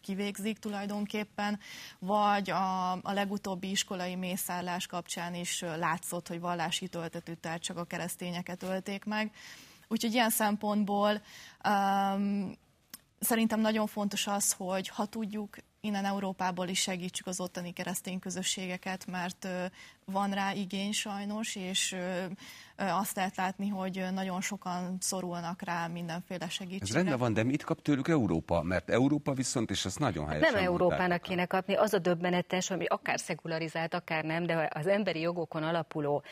[0.00, 1.58] kivégzik tulajdonképpen.
[1.98, 7.84] Vagy a, a legutóbbi iskolai mészárlás kapcsán is látszott, hogy vallási töltetű, tehát csak a
[7.84, 9.30] keresztényeket ölték élték meg.
[9.88, 11.22] Úgyhogy ilyen szempontból
[11.68, 12.52] um,
[13.20, 19.06] szerintem nagyon fontos az, hogy ha tudjuk, innen Európából is segítsük az ottani keresztény közösségeket,
[19.06, 19.48] mert
[20.04, 21.96] van rá igény sajnos, és
[22.76, 26.86] azt lehet látni, hogy nagyon sokan szorulnak rá mindenféle segítségre.
[26.86, 28.62] Ez rendben van, de mit kap tőlük Európa?
[28.62, 32.86] Mert Európa viszont, és ez nagyon helyesen Nem Európának kéne kapni, az a döbbenetes, hogy
[32.88, 36.22] akár szekularizált, akár nem, de az emberi jogokon alapuló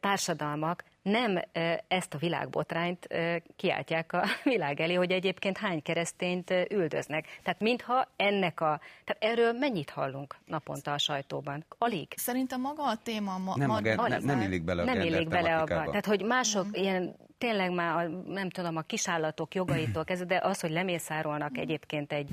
[0.00, 1.40] társadalmak nem
[1.88, 3.08] ezt a világbotrányt
[3.56, 7.40] kiáltják a világ elé, hogy egyébként hány keresztényt üldöznek.
[7.42, 8.80] Tehát mintha ennek a...
[9.04, 11.64] Tehát erről mennyit hallunk naponta a sajtóban?
[11.78, 12.08] Alig.
[12.16, 13.17] Szerintem maga a téma...
[13.24, 15.84] Ma, nem, ma, nem, nem illik bele a Nem illik bele abba.
[15.84, 16.72] Tehát, hogy mások mm.
[16.72, 22.12] ilyen tényleg már, a, nem tudom, a kisállatok jogaitól kezdve, de az, hogy lemészárolnak egyébként
[22.12, 22.28] egy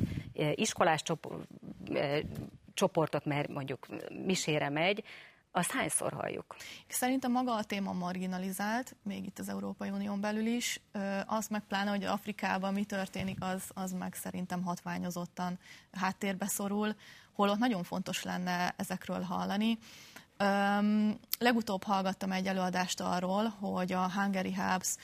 [0.55, 1.01] iskolás
[2.73, 3.87] csoportot, mert mondjuk
[4.25, 5.03] misére megy,
[5.51, 6.55] azt hányszor halljuk?
[6.87, 10.81] Szerintem maga a téma marginalizált, még itt az Európai Unión belül is.
[11.25, 15.59] Az meg pláne, hogy Afrikában mi történik, az, az meg szerintem hatványozottan
[15.91, 16.95] háttérbe szorul,
[17.33, 19.77] holott nagyon fontos lenne ezekről hallani.
[20.39, 24.95] Um, legutóbb hallgattam egy előadást arról, hogy a Hungary Hubs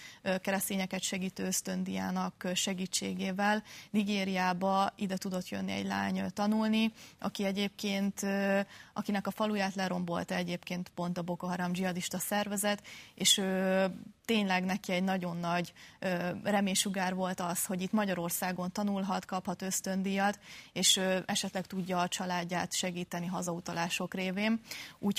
[0.41, 8.25] keresztényeket segítő ösztöndiának segítségével Nigériába ide tudott jönni egy lány tanulni, aki egyébként,
[8.93, 12.83] akinek a faluját lerombolta egyébként pont a Boko Haram dzsihadista szervezet,
[13.15, 13.41] és
[14.25, 15.73] tényleg neki egy nagyon nagy
[16.43, 20.39] remésugár volt az, hogy itt Magyarországon tanulhat, kaphat ösztöndíjat,
[20.73, 24.61] és esetleg tudja a családját segíteni hazautalások révén.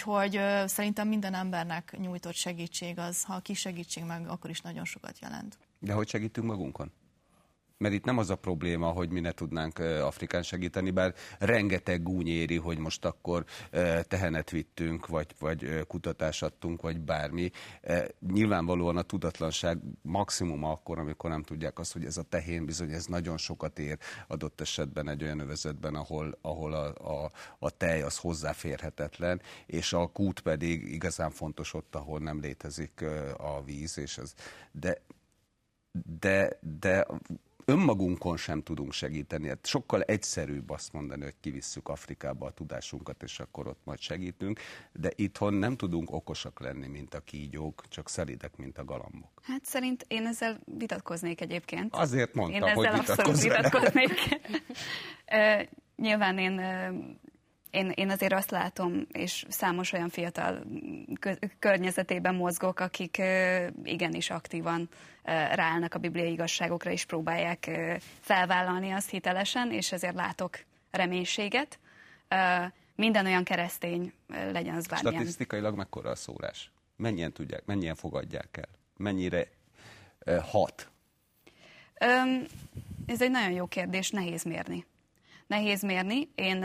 [0.05, 5.19] Úgyhogy szerintem minden embernek nyújtott segítség az, ha kis segítség meg, akkor is nagyon sokat
[5.21, 5.59] jelent.
[5.79, 6.93] De hogy segítünk magunkon?
[7.83, 12.29] Mert itt nem az a probléma, hogy mi ne tudnánk Afrikán segíteni, bár rengeteg gúny
[12.29, 13.45] éri, hogy most akkor
[14.03, 17.51] tehenet vittünk, vagy, vagy kutatást adtunk, vagy bármi.
[18.33, 23.07] Nyilvánvalóan a tudatlanság maximum akkor, amikor nem tudják azt, hogy ez a tehén bizony ez
[23.07, 28.17] nagyon sokat ér adott esetben egy olyan övezetben, ahol, ahol a, a, a tej az
[28.17, 33.05] hozzáférhetetlen, és a kút pedig igazán fontos ott, ahol nem létezik
[33.37, 34.35] a víz, és ez,
[34.73, 35.01] de
[36.21, 37.07] de, de
[37.65, 39.49] önmagunkon sem tudunk segíteni.
[39.49, 44.61] Hát sokkal egyszerűbb azt mondani, hogy kivisszük Afrikába a tudásunkat, és akkor ott majd segítünk,
[44.93, 49.41] de itthon nem tudunk okosak lenni, mint a kígyók, csak szelidek, mint a galambok.
[49.43, 51.95] Hát szerint én ezzel vitatkoznék egyébként.
[51.95, 54.11] Azért mondtam, én hogy ezzel vitatkoznék.
[55.97, 56.61] Nyilván én
[57.73, 60.65] én, én azért azt látom, és számos olyan fiatal
[61.59, 63.23] környezetében mozgok, akik
[63.85, 64.89] igenis aktívan
[65.23, 67.71] ráállnak a bibliai igazságokra, és próbálják
[68.21, 70.59] felvállalni azt hitelesen, és ezért látok
[70.91, 71.79] reménységet.
[72.95, 75.15] Minden olyan keresztény legyen az bármilyen.
[75.15, 76.71] Statisztikailag mekkora a szórás?
[76.97, 78.69] Mennyien tudják, mennyien fogadják el?
[78.97, 79.49] Mennyire
[80.41, 80.91] hat?
[83.07, 84.87] Ez egy nagyon jó kérdés, nehéz mérni
[85.53, 86.29] nehéz mérni.
[86.35, 86.65] Én,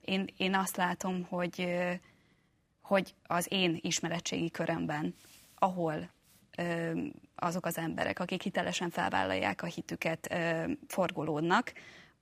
[0.00, 1.68] én, én azt látom, hogy,
[2.82, 5.14] hogy az én ismeretségi körömben,
[5.54, 6.10] ahol
[7.34, 10.34] azok az emberek, akik hitelesen felvállalják a hitüket,
[10.88, 11.72] forgolódnak,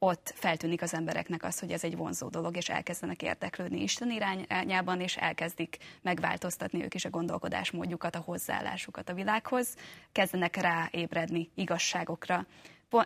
[0.05, 5.01] ott feltűnik az embereknek az, hogy ez egy vonzó dolog, és elkezdenek érdeklődni Isten irányában,
[5.01, 9.77] és elkezdik megváltoztatni ők is a gondolkodásmódjukat, a hozzáállásukat a világhoz,
[10.13, 12.47] kezdenek ráébredni igazságokra.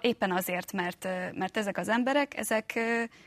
[0.00, 2.78] Éppen azért, mert, mert ezek az emberek, ezek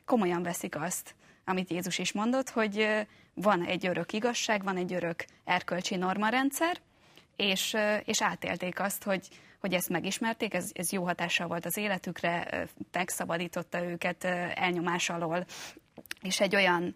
[0.05, 5.25] komolyan veszik azt, amit Jézus is mondott, hogy van egy örök igazság, van egy örök
[5.43, 6.77] erkölcsi normarendszer,
[7.39, 9.27] és, és átélték azt, hogy,
[9.59, 14.23] hogy ezt megismerték, ez, ez jó hatással volt az életükre, megszabadította őket
[14.53, 15.45] elnyomás alól,
[16.21, 16.95] és egy olyan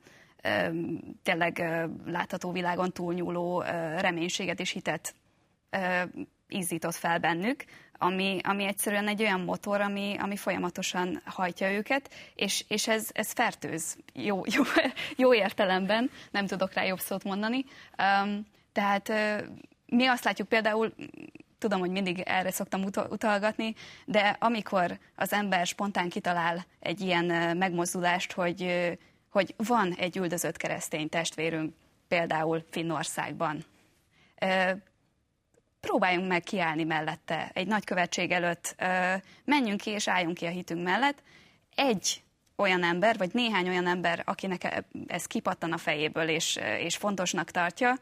[1.24, 1.64] tényleg
[2.06, 3.62] látható világon túlnyúló
[3.98, 5.16] reménységet és hitet
[6.48, 7.64] izzított fel bennük,
[7.98, 13.32] ami, ami egyszerűen egy olyan motor, ami, ami folyamatosan hajtja őket, és, és ez, ez
[13.32, 14.64] fertőz jó, jó,
[15.24, 17.66] jó értelemben, nem tudok rá jobb szót mondani.
[18.72, 19.14] Tehát
[19.94, 20.94] mi azt látjuk például,
[21.58, 23.76] tudom, hogy mindig erre szoktam utalgatni,
[24.06, 28.92] de amikor az ember spontán kitalál egy ilyen megmozdulást, hogy,
[29.30, 31.74] hogy van egy üldözött keresztény testvérünk,
[32.08, 33.66] például Finnországban,
[35.80, 38.76] próbáljunk meg kiállni mellette egy nagy követség előtt,
[39.46, 41.24] menjünk ki és álljunk ki a hitünk mellett.
[41.76, 42.23] Egy
[42.56, 47.98] olyan ember, vagy néhány olyan ember, akinek ez kipattan a fejéből és, és fontosnak tartja,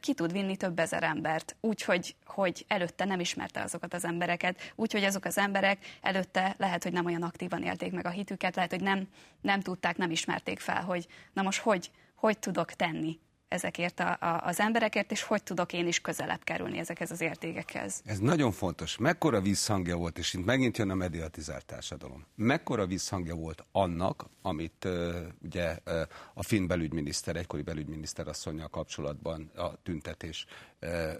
[0.00, 5.04] ki tud vinni több ezer embert, úgyhogy hogy előtte nem ismerte azokat az embereket, úgyhogy
[5.04, 8.82] azok az emberek előtte lehet, hogy nem olyan aktívan élték meg a hitüket, lehet, hogy
[8.82, 9.08] nem,
[9.40, 13.18] nem tudták, nem ismerték fel, hogy na most hogy, hogy tudok tenni
[13.48, 18.02] ezekért a, a, az emberekért, és hogy tudok én is közelebb kerülni ezekhez az értékekhez.
[18.04, 18.96] Ez nagyon fontos.
[18.96, 22.26] Mekkora visszhangja volt, és itt megint jön a mediatizált társadalom.
[22.34, 26.00] Mekkora visszhangja volt annak, amit uh, ugye uh,
[26.34, 30.46] a finn belügyminiszter, egykori belügyminiszter asszonyjal kapcsolatban a tüntetés
[30.80, 31.12] uh,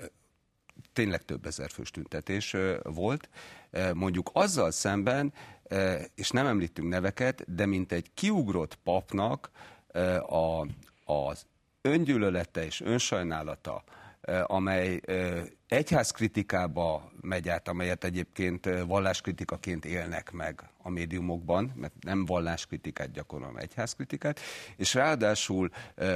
[0.93, 3.29] tényleg több ezer fős tüntetés volt,
[3.95, 5.33] mondjuk azzal szemben,
[6.15, 9.51] és nem említünk neveket, de mint egy kiugrott papnak
[10.29, 10.67] a,
[11.05, 11.47] az
[11.89, 13.85] öngyűlölete és önsajnálata,
[14.43, 15.01] amely
[15.69, 24.41] egyházkritikába megy át, amelyet egyébként valláskritikaként élnek meg a médiumokban, mert nem valláskritikát gyakorolom, egyházkritikát,
[24.77, 25.71] és ráadásul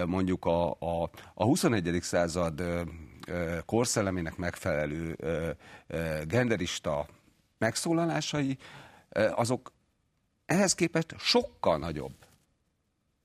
[0.06, 1.98] mondjuk a, a, a 21.
[2.00, 2.62] század
[3.66, 5.16] korszellemének megfelelő
[6.26, 7.06] genderista
[7.58, 8.58] megszólalásai,
[9.34, 9.72] azok
[10.46, 12.14] ehhez képest sokkal nagyobb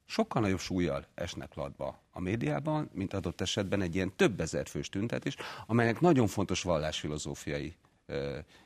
[0.07, 4.89] sokkal nagyobb súlyjal esnek latba a médiában, mint adott esetben egy ilyen több ezer fős
[4.89, 5.35] tüntetés,
[5.65, 7.75] amelynek nagyon fontos vallásfilozófiai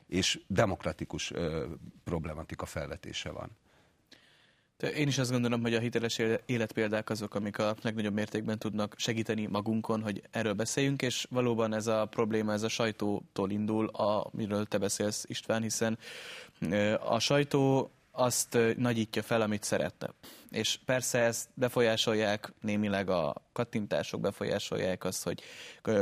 [0.07, 1.31] és demokratikus
[2.03, 3.49] problematika felvetése van.
[4.95, 9.45] Én is azt gondolom, hogy a hiteles életpéldák azok, amik a legnagyobb mértékben tudnak segíteni
[9.45, 14.77] magunkon, hogy erről beszéljünk, és valóban ez a probléma, ez a sajtótól indul, amiről te
[14.77, 15.97] beszélsz István, hiszen
[16.99, 20.13] a sajtó azt nagyítja fel, amit szeretne
[20.51, 25.41] és persze ezt befolyásolják némileg a kattintások, befolyásolják azt, hogy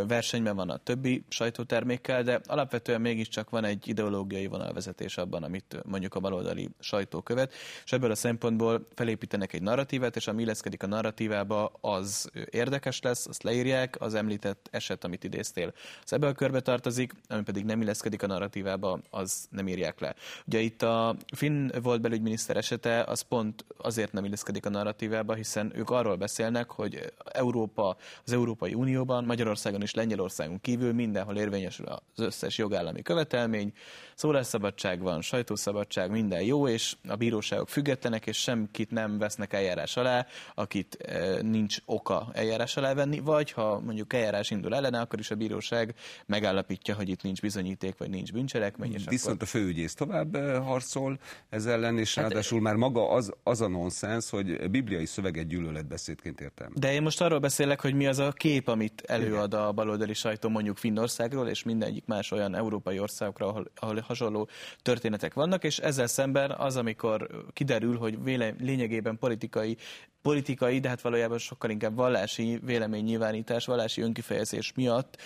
[0.07, 6.15] versenyben van a többi sajtótermékkel, de alapvetően mégiscsak van egy ideológiai vonalvezetés abban, amit mondjuk
[6.15, 7.53] a baloldali sajtó követ,
[7.85, 13.27] és ebből a szempontból felépítenek egy narratívát, és ami illeszkedik a narratívába, az érdekes lesz,
[13.27, 15.73] azt leírják, az említett eset, amit idéztél,
[16.03, 20.15] az ebből a körbe tartozik, ami pedig nem illeszkedik a narratívába, az nem írják le.
[20.45, 25.33] Ugye itt a Finn volt belügyminiszter esete, az pont azért nem illeszkedik illeszkedik a narratívába,
[25.33, 31.85] hiszen ők arról beszélnek, hogy Európa, az Európai Unióban, Magyarországon és Lengyelországon kívül mindenhol érvényesül
[31.87, 33.73] az összes jogállami követelmény,
[34.15, 40.25] szólásszabadság van, sajtószabadság, minden jó, és a bíróságok függetlenek, és semkit nem vesznek eljárás alá,
[40.55, 45.31] akit e, nincs oka eljárás alá venni, vagy ha mondjuk eljárás indul ellene, akkor is
[45.31, 48.93] a bíróság megállapítja, hogy itt nincs bizonyíték, vagy nincs bűncselekmény.
[48.93, 49.47] És Viszont akkor...
[49.47, 51.19] a főügyész tovább e, harcol
[51.49, 56.41] ez ellen, és hát, ráadásul már maga az, az a nonsens, hogy bibliai szöveget gyűlöletbeszédként
[56.41, 56.71] értem.
[56.75, 60.49] De én most arról beszélek, hogy mi az a kép, amit előad a baloldali sajtó
[60.49, 64.49] mondjuk Finnországról, és mindegyik más olyan európai országokra, ahol, ahol hasonló
[64.81, 69.77] történetek vannak, és ezzel szemben az, amikor kiderül, hogy véle, lényegében politikai
[70.21, 75.17] politikai, de hát valójában sokkal inkább vallási véleménynyilvánítás, vallási önkifejezés miatt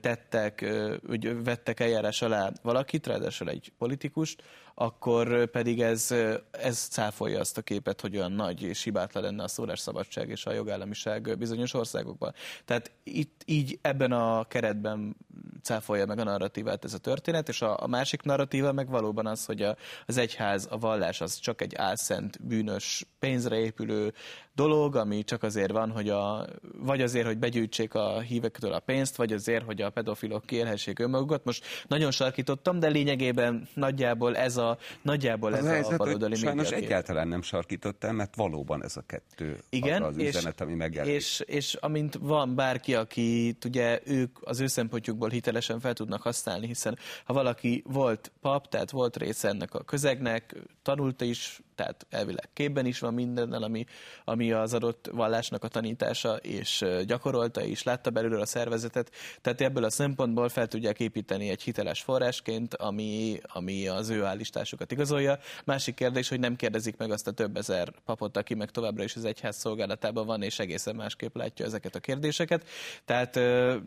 [0.00, 0.72] tettek,
[1.06, 4.42] hogy vettek eljárás alá valakit, ráadásul egy politikust,
[4.74, 6.14] akkor pedig ez,
[6.50, 10.52] ez cáfolja azt a képet, hogy olyan nagy és hibátlan lenne a szólásszabadság és a
[10.52, 12.34] jogállamiság bizonyos országokban.
[12.64, 15.16] Tehát itt így ebben a keretben
[15.62, 19.44] cáfolja meg a narratívát ez a történet, és a, a másik narratíva meg valóban az,
[19.44, 19.76] hogy a,
[20.06, 24.14] az egyház, a vallás az csak egy álszent, bűnös, pénzre épülő
[24.54, 26.46] dolog, ami csak azért van, hogy a,
[26.78, 31.44] vagy azért, hogy begyűjtsék a hívektől a pénzt, vagy azért, hogy a pedofilok kiélhessék önmagukat.
[31.44, 37.28] Most nagyon sarkítottam, de lényegében nagyjából ez a, nagyjából ez a, a baloldali Sajnos egyáltalán
[37.28, 41.16] nem sarkítottam, mert valóban ez a kettő Igen, az üzenet, és, ami megjelenik.
[41.16, 46.66] És, és amint van bárki, aki ugye ők az ő szempontjukból hitelesen fel tudnak használni,
[46.66, 52.48] hiszen ha valaki volt pap, tehát volt része ennek a közegnek, tanulta is, tehát elvileg
[52.52, 53.84] képben is van mindennel, ami,
[54.24, 59.10] ami az adott vallásnak a tanítása, és gyakorolta is, látta belőle a szervezetet,
[59.40, 64.92] tehát ebből a szempontból fel tudják építeni egy hiteles forrásként, ami, ami az ő állításukat
[64.92, 65.38] igazolja.
[65.64, 69.16] Másik kérdés, hogy nem kérdezik meg azt a több ezer papot, aki meg továbbra is
[69.16, 72.68] az egyház szolgálatában van, és egészen másképp látja ezeket a kérdéseket.
[73.04, 73.40] Tehát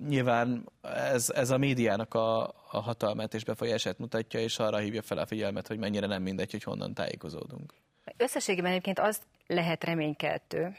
[0.07, 5.17] nyilván ez, ez a médiának a, a hatalmát és befolyását mutatja, és arra hívja fel
[5.17, 7.73] a figyelmet, hogy mennyire nem mindegy, hogy honnan tájékozódunk.
[8.17, 10.75] Összességében egyébként az lehet reménykeltő,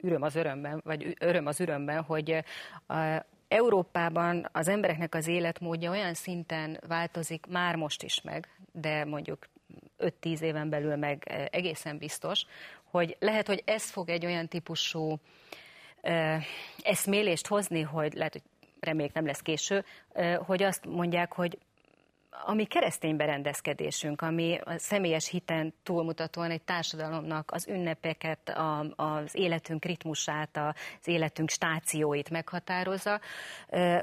[0.00, 2.44] öröm az örömben, vagy öröm az örömben, hogy
[3.48, 9.48] Európában az embereknek az életmódja olyan szinten változik, már most is meg, de mondjuk
[9.98, 12.44] 5-10 éven belül meg egészen biztos,
[12.84, 15.20] hogy lehet, hogy ez fog egy olyan típusú
[16.82, 18.42] eszmélést hozni, hogy lehet, hogy
[18.80, 19.84] reméljük nem lesz késő,
[20.46, 21.58] hogy azt mondják, hogy
[22.44, 29.84] ami keresztény berendezkedésünk, ami a személyes hiten túlmutatóan egy társadalomnak az ünnepeket, a, az életünk
[29.84, 33.20] ritmusát, az életünk stációit meghatározza,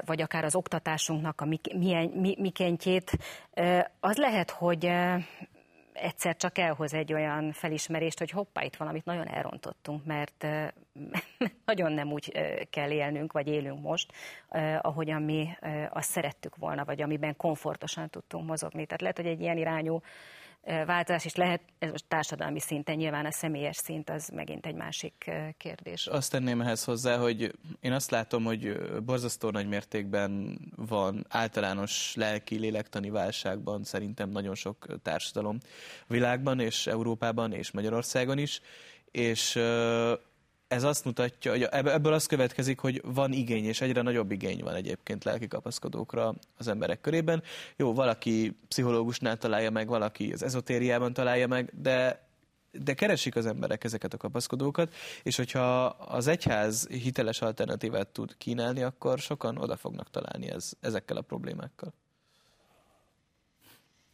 [0.04, 2.08] vagy akár az oktatásunknak a milyen,
[2.38, 3.10] mikéntjét,
[4.00, 4.90] az lehet, hogy
[5.92, 10.46] egyszer csak elhoz egy olyan felismerést, hogy hoppá, itt valamit nagyon elrontottunk, mert
[11.64, 12.32] nagyon nem úgy
[12.70, 14.12] kell élnünk, vagy élünk most,
[14.80, 15.48] ahogyan mi
[15.90, 18.84] azt szerettük volna, vagy amiben komfortosan tudtunk mozogni.
[18.84, 20.00] Tehát lehet, hogy egy ilyen irányú
[20.62, 25.30] változás is lehet, ez most társadalmi szinten, nyilván a személyes szint az megint egy másik
[25.56, 26.06] kérdés.
[26.06, 32.58] Azt tenném ehhez hozzá, hogy én azt látom, hogy borzasztó nagy mértékben van általános lelki,
[32.58, 35.58] lélektani válságban szerintem nagyon sok társadalom
[36.06, 38.60] világban, és Európában, és Magyarországon is,
[39.10, 39.58] és
[40.70, 44.74] ez azt mutatja, hogy ebből az következik, hogy van igény, és egyre nagyobb igény van
[44.74, 47.42] egyébként lelki kapaszkodókra az emberek körében.
[47.76, 52.28] Jó, valaki pszichológusnál találja meg, valaki az ezotériában találja meg, de
[52.72, 58.82] de keresik az emberek ezeket a kapaszkodókat, és hogyha az egyház hiteles alternatívát tud kínálni,
[58.82, 61.92] akkor sokan oda fognak találni ez, ezekkel a problémákkal.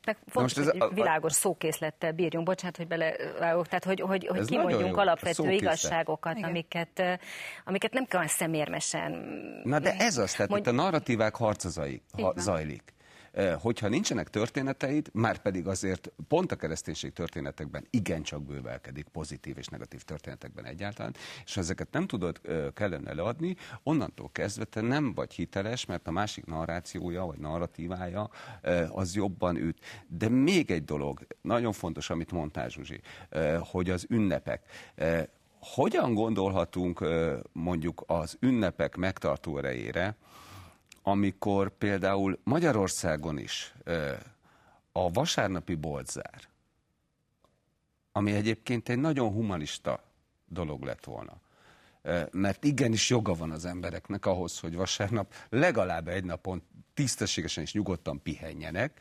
[0.06, 4.26] Meg fontos, most ez hogy a, világos szókészlettel bírjunk, bocsánat, hogy belevágok, tehát hogy, hogy,
[4.26, 7.02] hogy kimondjunk alapvető igazságokat, amiket,
[7.64, 9.12] amiket nem kell szemérmesen.
[9.64, 10.60] Na de ez az, tehát Mond...
[10.60, 11.68] itt a narratívák harca
[12.36, 12.94] zajlik
[13.58, 20.02] hogyha nincsenek történeteid, már pedig azért pont a kereszténység történetekben igencsak bővelkedik, pozitív és negatív
[20.02, 21.14] történetekben egyáltalán,
[21.44, 22.40] és ha ezeket nem tudod
[22.74, 28.30] kellene leadni, onnantól kezdve te nem vagy hiteles, mert a másik narrációja vagy narratívája
[28.88, 29.78] az jobban üt.
[30.08, 33.00] De még egy dolog, nagyon fontos, amit mondtál Zsuzsi,
[33.60, 34.62] hogy az ünnepek
[35.60, 37.04] hogyan gondolhatunk
[37.52, 40.16] mondjuk az ünnepek megtartó erejére,
[41.08, 43.74] amikor például Magyarországon is
[44.92, 46.40] a vasárnapi boltzár,
[48.12, 50.02] ami egyébként egy nagyon humanista
[50.46, 51.40] dolog lett volna,
[52.30, 56.62] mert igenis joga van az embereknek ahhoz, hogy vasárnap legalább egy napon
[56.94, 59.00] tisztességesen és nyugodtan pihenjenek.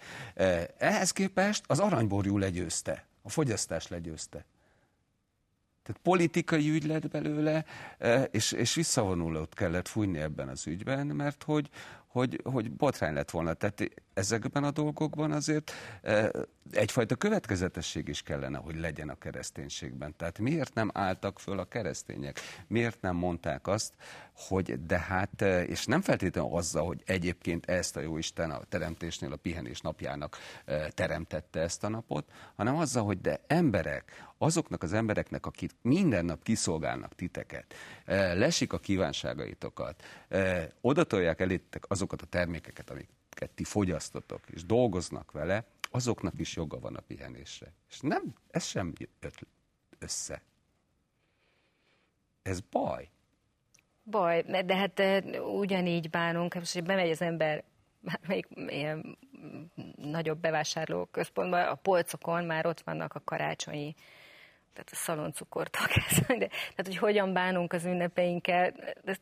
[0.78, 4.46] Ehhez képest az aranyborjú legyőzte, a fogyasztás legyőzte.
[5.86, 7.66] Tehát politikai ügy lett belőle,
[8.32, 11.70] és, és visszavonulót kellett fújni ebben az ügyben, mert hogy,
[12.08, 13.54] hogy, hogy botrány lett volna.
[13.54, 16.32] Tehát ezekben a dolgokban azért e,
[16.72, 20.16] egyfajta következetesség is kellene, hogy legyen a kereszténységben.
[20.18, 22.40] Tehát miért nem álltak föl a keresztények?
[22.68, 23.94] Miért nem mondták azt,
[24.34, 29.32] hogy de hát, e, és nem feltétlenül azzal, hogy egyébként ezt a Jóisten a teremtésnél
[29.32, 34.94] a pihenés napjának e, teremtette ezt a napot, hanem azzal, hogy de emberek, azoknak az
[34.94, 37.74] embereknek, akik minden nap kiszolgálnak titeket,
[38.34, 40.04] lesik a kívánságaitokat,
[40.82, 42.90] odatolják elétek azokat a termékeket,
[43.36, 47.74] amiket ti fogyasztotok, és dolgoznak vele, azoknak is joga van a pihenésre.
[47.90, 49.46] És nem, ez sem jött
[50.00, 50.42] össze.
[52.42, 53.10] Ez baj.
[54.04, 55.02] Baj, de hát
[55.40, 57.64] ugyanígy bánunk, most bemegy az ember
[58.28, 59.18] melyik ilyen
[59.96, 63.96] nagyobb bevásárló központban, a polcokon már ott vannak a karácsonyi
[64.74, 68.72] tehát a szaloncukortól kezdve, de, tehát hogy hogyan bánunk az ünnepeinkkel,
[69.04, 69.18] de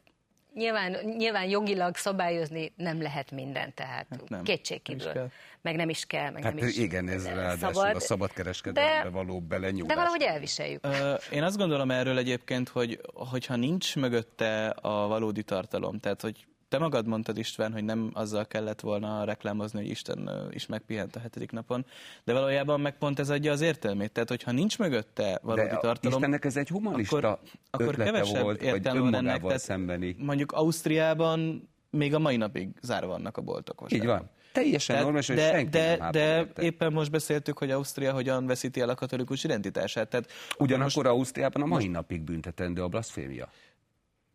[0.54, 5.12] nyilván, nyilván jogilag szabályozni nem lehet mindent, tehát hát nem, kétségkívül.
[5.14, 5.32] Nem
[5.64, 9.41] meg nem is kell, meg hát nem is igen, ez ráadásul szabad, a szabadkereskedelembe való
[9.41, 9.88] belenyúlás.
[9.88, 10.88] De valahogy elviseljük.
[11.32, 16.80] Én azt gondolom erről egyébként, hogy hogyha nincs mögötte a valódi tartalom, tehát hogy te
[16.80, 21.51] magad mondtad István, hogy nem azzal kellett volna reklámozni, hogy Isten is megpihent a hetedik
[21.51, 21.86] napon,
[22.24, 24.11] de valójában meg pont ez adja az értelmét.
[24.11, 26.17] Tehát, hogyha nincs mögötte valódi de tartalom...
[26.17, 27.39] Istennek ez egy humanista akkor,
[27.71, 29.41] akkor kevesebb volt, értelme van ennek.
[29.41, 30.15] Tehát szembeni.
[30.19, 33.82] Mondjuk Ausztriában még a mai napig zárva vannak a boltok.
[33.82, 34.30] Most Így van.
[34.51, 38.82] Teljesen normális, hogy de, senki de, nem de éppen most beszéltük, hogy Ausztria hogyan veszíti
[38.82, 40.09] el a katolikus identitását.
[40.09, 41.15] Tehát Ugyanakkor most...
[41.15, 43.49] Ausztriában a mai napig büntetendő a blaszfémia.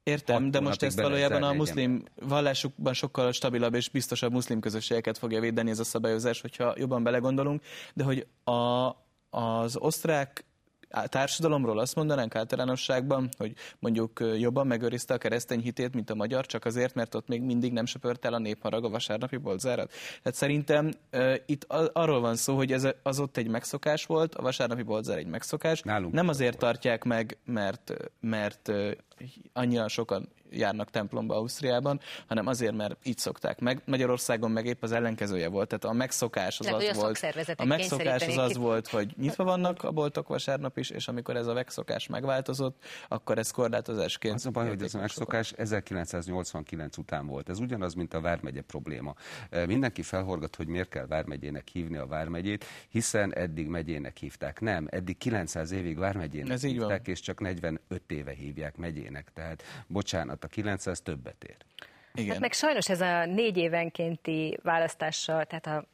[0.08, 5.40] Értem, de most ezt valójában a muszlim vallásukban sokkal stabilabb és biztosabb muszlim közösségeket fogja
[5.40, 7.62] védeni ez a szabályozás, hogyha jobban belegondolunk,
[7.94, 8.88] de hogy a,
[9.30, 10.44] az osztrák
[11.04, 16.64] társadalomról azt mondanánk általánosságban, hogy mondjuk jobban megőrizte a keresztény hitét, mint a magyar, csak
[16.64, 19.92] azért, mert ott még mindig nem söpört el a népharag a vasárnapi boltzárat.
[20.22, 24.42] Tehát szerintem uh, itt arról van szó, hogy ez az ott egy megszokás volt, a
[24.42, 25.82] vasárnapi boltzár egy megszokás.
[25.82, 28.72] Nálunk nem azért tartják meg, mert, mert
[29.52, 33.82] annyian sokan járnak templomba Ausztriában, hanem azért, mert így szokták meg.
[33.84, 37.26] Magyarországon meg épp az ellenkezője volt, tehát a megszokás az tehát, az volt.
[37.56, 41.46] A megszokás az az volt, hogy nyitva vannak a boltok vasárnap is, és amikor ez
[41.46, 44.34] a megszokás megváltozott, akkor ez korlátozásként.
[44.34, 47.48] Az a baj, hogy ez a megszokás 1989 után volt.
[47.48, 49.14] Ez ugyanaz, mint a Vármegye probléma.
[49.66, 54.60] Mindenki felhorgat, hogy miért kell Vármegyének hívni a Vármegyét, hiszen eddig megyének hívták.
[54.60, 59.07] Nem, eddig 900 évig Vármegyének ez hívták, és csak 45 éve hívják megyének.
[59.34, 61.56] Tehát bocsánat, a 900 többet ér.
[62.14, 62.30] Igen.
[62.30, 65.84] Hát meg sajnos ez a négy évenkénti választással, tehát a,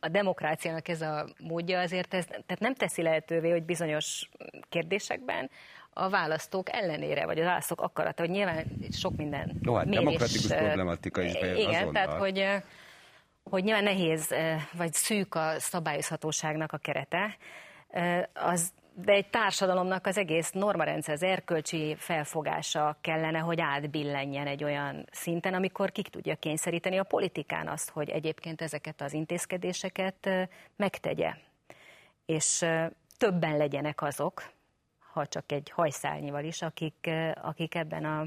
[0.00, 4.28] a demokráciának ez a módja azért ez, tehát nem teszi lehetővé, hogy bizonyos
[4.68, 5.50] kérdésekben
[5.92, 10.46] a választók ellenére, vagy a választók akarata, hogy nyilván sok minden Jó, hát mérés, demokratikus
[10.46, 11.92] problematika is bejön Igen, azonnal.
[11.92, 12.46] tehát hogy,
[13.42, 14.34] hogy nyilván nehéz,
[14.72, 17.36] vagy szűk a szabályozhatóságnak a kerete,
[18.32, 25.06] az de egy társadalomnak az egész normarendszer, az erkölcsi felfogása kellene, hogy átbillenjen egy olyan
[25.10, 31.34] szinten, amikor ki tudja kényszeríteni a politikán azt, hogy egyébként ezeket az intézkedéseket megtegye.
[32.26, 32.66] És
[33.16, 34.50] többen legyenek azok,
[35.12, 37.10] ha csak egy hajszálnyival is, akik,
[37.42, 38.26] akik ebben a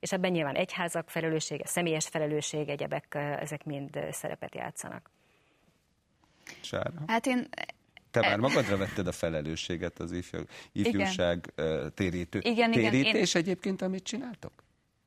[0.00, 5.10] és ebben nyilván egyházak felelőssége, személyes felelősség, egyebek, ezek mind szerepet játszanak.
[6.60, 6.92] Sára.
[7.06, 7.48] Hát én
[8.20, 10.40] te már magadra vetted a felelősséget az ifjú,
[10.72, 11.92] ifjúság igen.
[11.94, 12.40] térítő.
[12.42, 13.26] Igen, Térítés igen, én...
[13.32, 14.52] egyébként, amit csináltok?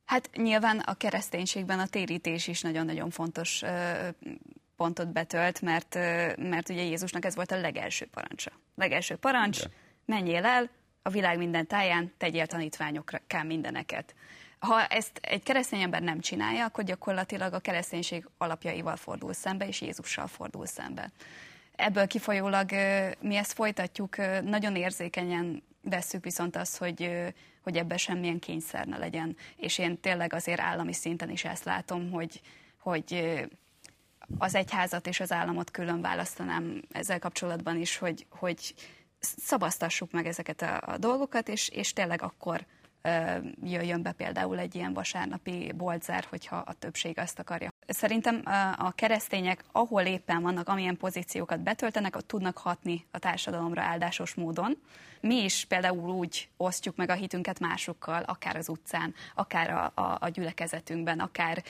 [0.05, 3.61] Hát nyilván a kereszténységben a térítés is nagyon-nagyon fontos
[4.75, 5.95] pontot betölt, mert,
[6.37, 8.51] mert ugye Jézusnak ez volt a legelső parancsa.
[8.75, 9.71] Legelső parancs, Igen.
[10.05, 10.69] menjél el
[11.01, 14.15] a világ minden táján, tegyél tanítványokra mindeneket.
[14.59, 19.81] Ha ezt egy keresztény ember nem csinálja, akkor gyakorlatilag a kereszténység alapjaival fordul szembe, és
[19.81, 21.11] Jézussal fordul szembe
[21.79, 22.69] ebből kifolyólag
[23.19, 27.11] mi ezt folytatjuk, nagyon érzékenyen vesszük viszont azt, hogy,
[27.61, 29.35] hogy ebben semmilyen kényszer ne legyen.
[29.55, 32.41] És én tényleg azért állami szinten is ezt látom, hogy,
[32.79, 33.39] hogy
[34.37, 38.73] az egyházat és az államot külön választanám ezzel kapcsolatban is, hogy, hogy
[39.19, 42.65] szabasztassuk meg ezeket a, a dolgokat, és, és tényleg akkor
[43.63, 47.68] jöjjön be például egy ilyen vasárnapi boltzár, hogyha a többség azt akarja.
[47.87, 48.41] Szerintem
[48.77, 54.77] a keresztények, ahol éppen vannak, amilyen pozíciókat betöltenek, ott tudnak hatni a társadalomra áldásos módon.
[55.21, 60.17] Mi is például úgy osztjuk meg a hitünket másokkal, akár az utcán, akár a, a,
[60.19, 61.63] a gyülekezetünkben, akár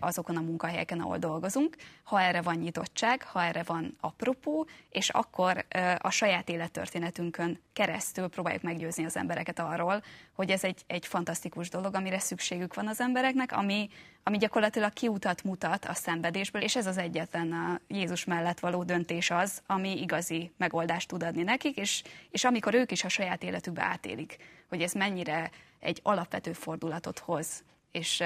[0.00, 5.64] azokon a munkahelyeken, ahol dolgozunk, ha erre van nyitottság, ha erre van apropó, és akkor
[5.98, 10.02] a saját élettörténetünkön keresztül próbáljuk meggyőzni az embereket arról,
[10.32, 13.88] hogy ez egy, egy fantasztikus dolog, amire szükségük van az embereknek, ami,
[14.22, 19.30] ami gyakorlatilag kiutat mutat a szenvedésből, és ez az egyetlen a Jézus mellett való döntés
[19.30, 23.82] az, ami igazi megoldást tud adni nekik, és, és amikor ők is a saját életükbe
[23.82, 24.36] átélik,
[24.68, 25.50] hogy ez mennyire
[25.80, 28.22] egy alapvető fordulatot hoz, és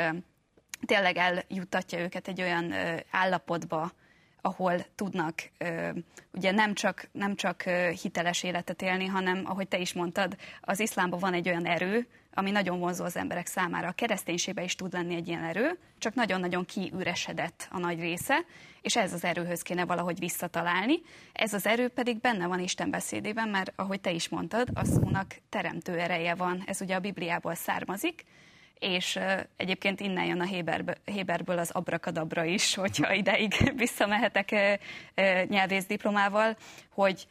[0.86, 2.74] tényleg eljuttatja őket egy olyan
[3.10, 3.92] állapotba,
[4.40, 5.50] ahol tudnak
[6.32, 7.62] ugye nem csak, nem csak
[8.02, 12.50] hiteles életet élni, hanem, ahogy te is mondtad, az iszlámban van egy olyan erő, ami
[12.50, 13.88] nagyon vonzó az emberek számára.
[13.88, 18.44] A kereszténységben is tud lenni egy ilyen erő, csak nagyon-nagyon kiüresedett a nagy része,
[18.82, 21.00] és ez az erőhöz kéne valahogy visszatalálni.
[21.32, 25.36] Ez az erő pedig benne van Isten beszédében, mert ahogy te is mondtad, a szónak
[25.48, 26.62] teremtő ereje van.
[26.66, 28.24] Ez ugye a Bibliából származik,
[28.78, 29.18] és
[29.56, 36.56] egyébként innen jön a Héberbe, Héberből az abrakadabra is, hogyha ideig visszamehetek uh, nyelvészdiplomával,
[36.90, 37.26] hogy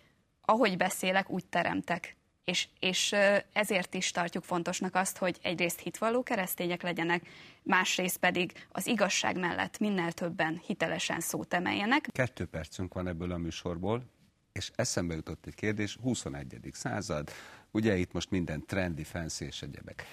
[0.45, 2.15] ahogy beszélek, úgy teremtek.
[2.43, 3.15] És, és
[3.53, 7.27] ezért is tartjuk fontosnak azt, hogy egyrészt hitvalló keresztények legyenek,
[7.61, 12.07] másrészt pedig az igazság mellett minél többen hitelesen szót emeljenek.
[12.11, 14.03] Kettő percünk van ebből a műsorból,
[14.51, 16.59] és eszembe jutott egy kérdés, 21.
[16.71, 17.31] század,
[17.71, 20.05] ugye itt most minden trendi, fancy és egyebek.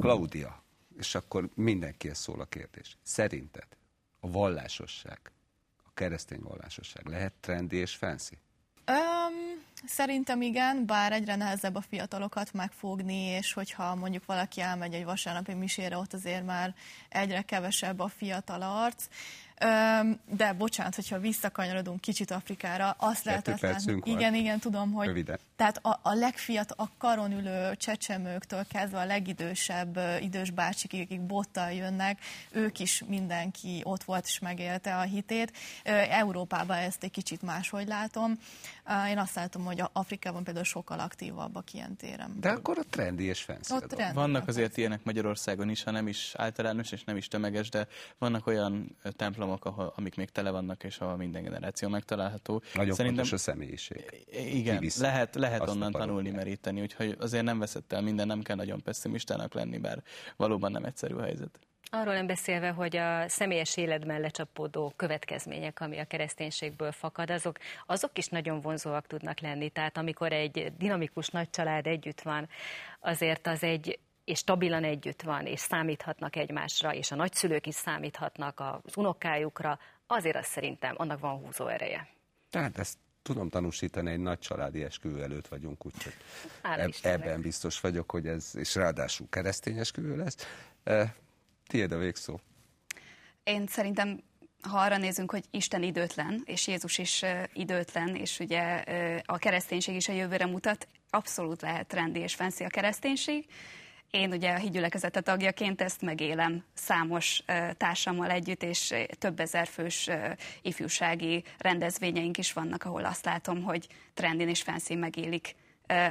[0.00, 0.62] Claudia,
[0.98, 2.96] és akkor mindenkihez szól a kérdés.
[3.02, 3.66] Szerinted
[4.20, 5.18] a vallásosság,
[5.84, 8.38] a keresztény vallásosság lehet trendi és fancy?
[8.86, 9.19] Um,
[9.86, 15.54] szerintem igen, bár egyre nehezebb a fiatalokat megfogni, és hogyha mondjuk valaki elmegy egy vasárnapi
[15.54, 16.74] misére, ott azért már
[17.08, 19.04] egyre kevesebb a fiatal arc.
[20.36, 24.00] De bocsánat, hogyha visszakanyarodunk kicsit Afrikára, azt lehet látni.
[24.02, 25.38] Igen, igen, tudom, hogy Röviden.
[25.56, 31.72] tehát a, a legfiat, a karon ülő csecsemőktől kezdve a legidősebb idős bácsik, akik bottal
[31.72, 32.18] jönnek,
[32.50, 35.52] ők is mindenki ott volt és megélte a hitét.
[36.10, 38.38] Európában ezt egy kicsit máshogy látom.
[39.08, 42.36] Én azt látom, hogy Afrikában például sokkal aktívabbak ilyen téren.
[42.40, 44.12] De akkor a trendi és fenszed.
[44.14, 47.86] Vannak azért ilyenek Magyarországon is, ha nem is általános és nem is tömeges, de
[48.18, 52.62] vannak olyan templomok, ahol, amik még tele vannak, és ahol minden generáció megtalálható.
[52.74, 54.26] Nagyon Szerintem, fontos a személyiség.
[54.32, 58.82] Igen, lehet, lehet onnan tanulni, meríteni, úgyhogy azért nem veszett el minden, nem kell nagyon
[58.82, 60.02] pessimistának lenni, bár
[60.36, 61.58] valóban nem egyszerű a helyzet.
[61.92, 68.18] Arról nem beszélve, hogy a személyes életben lecsapódó következmények, ami a kereszténységből fakad, azok, azok
[68.18, 69.70] is nagyon vonzóak tudnak lenni.
[69.70, 72.48] Tehát amikor egy dinamikus nagy család együtt van,
[73.00, 78.60] azért az egy és stabilan együtt van, és számíthatnak egymásra, és a nagyszülők is számíthatnak
[78.60, 82.08] az unokájukra, azért az szerintem annak van húzó ereje.
[82.50, 86.14] Tehát ezt tudom tanúsítani, egy nagy családi esküvő előtt vagyunk, úgyhogy
[86.62, 90.36] eb- ebben biztos vagyok, hogy ez, és ráadásul keresztény esküvő lesz.
[90.84, 91.14] E,
[91.66, 92.38] tiéd a végszó.
[93.42, 94.22] Én szerintem
[94.62, 98.84] ha arra nézünk, hogy Isten időtlen, és Jézus is időtlen, és ugye
[99.24, 103.46] a kereszténység is a jövőre mutat, abszolút lehet trendi és fancy a kereszténység,
[104.10, 107.42] én ugye a hídgyülekezete tagjaként ezt megélem számos
[107.76, 110.10] társammal együtt, és több ezer fős
[110.62, 115.54] ifjúsági rendezvényeink is vannak, ahol azt látom, hogy trendin és fancy megélik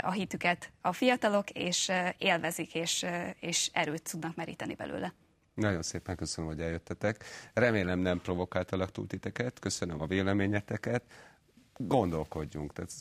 [0.02, 3.06] a hitüket a fiatalok, és élvezik, és,
[3.40, 5.14] és erőt tudnak meríteni belőle.
[5.54, 7.24] Nagyon szépen köszönöm, hogy eljöttetek.
[7.54, 11.04] Remélem nem provokáltalak túl titeket, köszönöm a véleményeteket.
[11.78, 12.92] Gondolkodjunk, tehát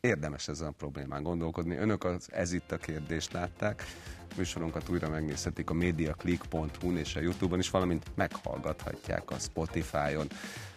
[0.00, 1.76] érdemes ezen a problémán gondolkodni.
[1.76, 3.84] Önök az Ez itt a kérdést látták.
[4.36, 10.26] Műsorunkat újra megnézhetik a mediaclick.hu-n és a Youtube-on is, valamint meghallgathatják a Spotify-on.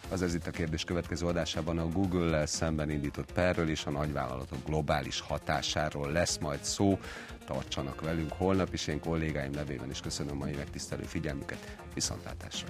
[0.09, 4.65] Az Ez itt a kérdés következő adásában a Google-lel szemben indított perről és a nagyvállalatok
[4.65, 6.99] globális hatásáról lesz majd szó.
[7.45, 11.77] Tartsanak velünk holnap is, én kollégáim nevében is köszönöm mai megtisztelő figyelmüket.
[11.93, 12.67] Viszontlátásra!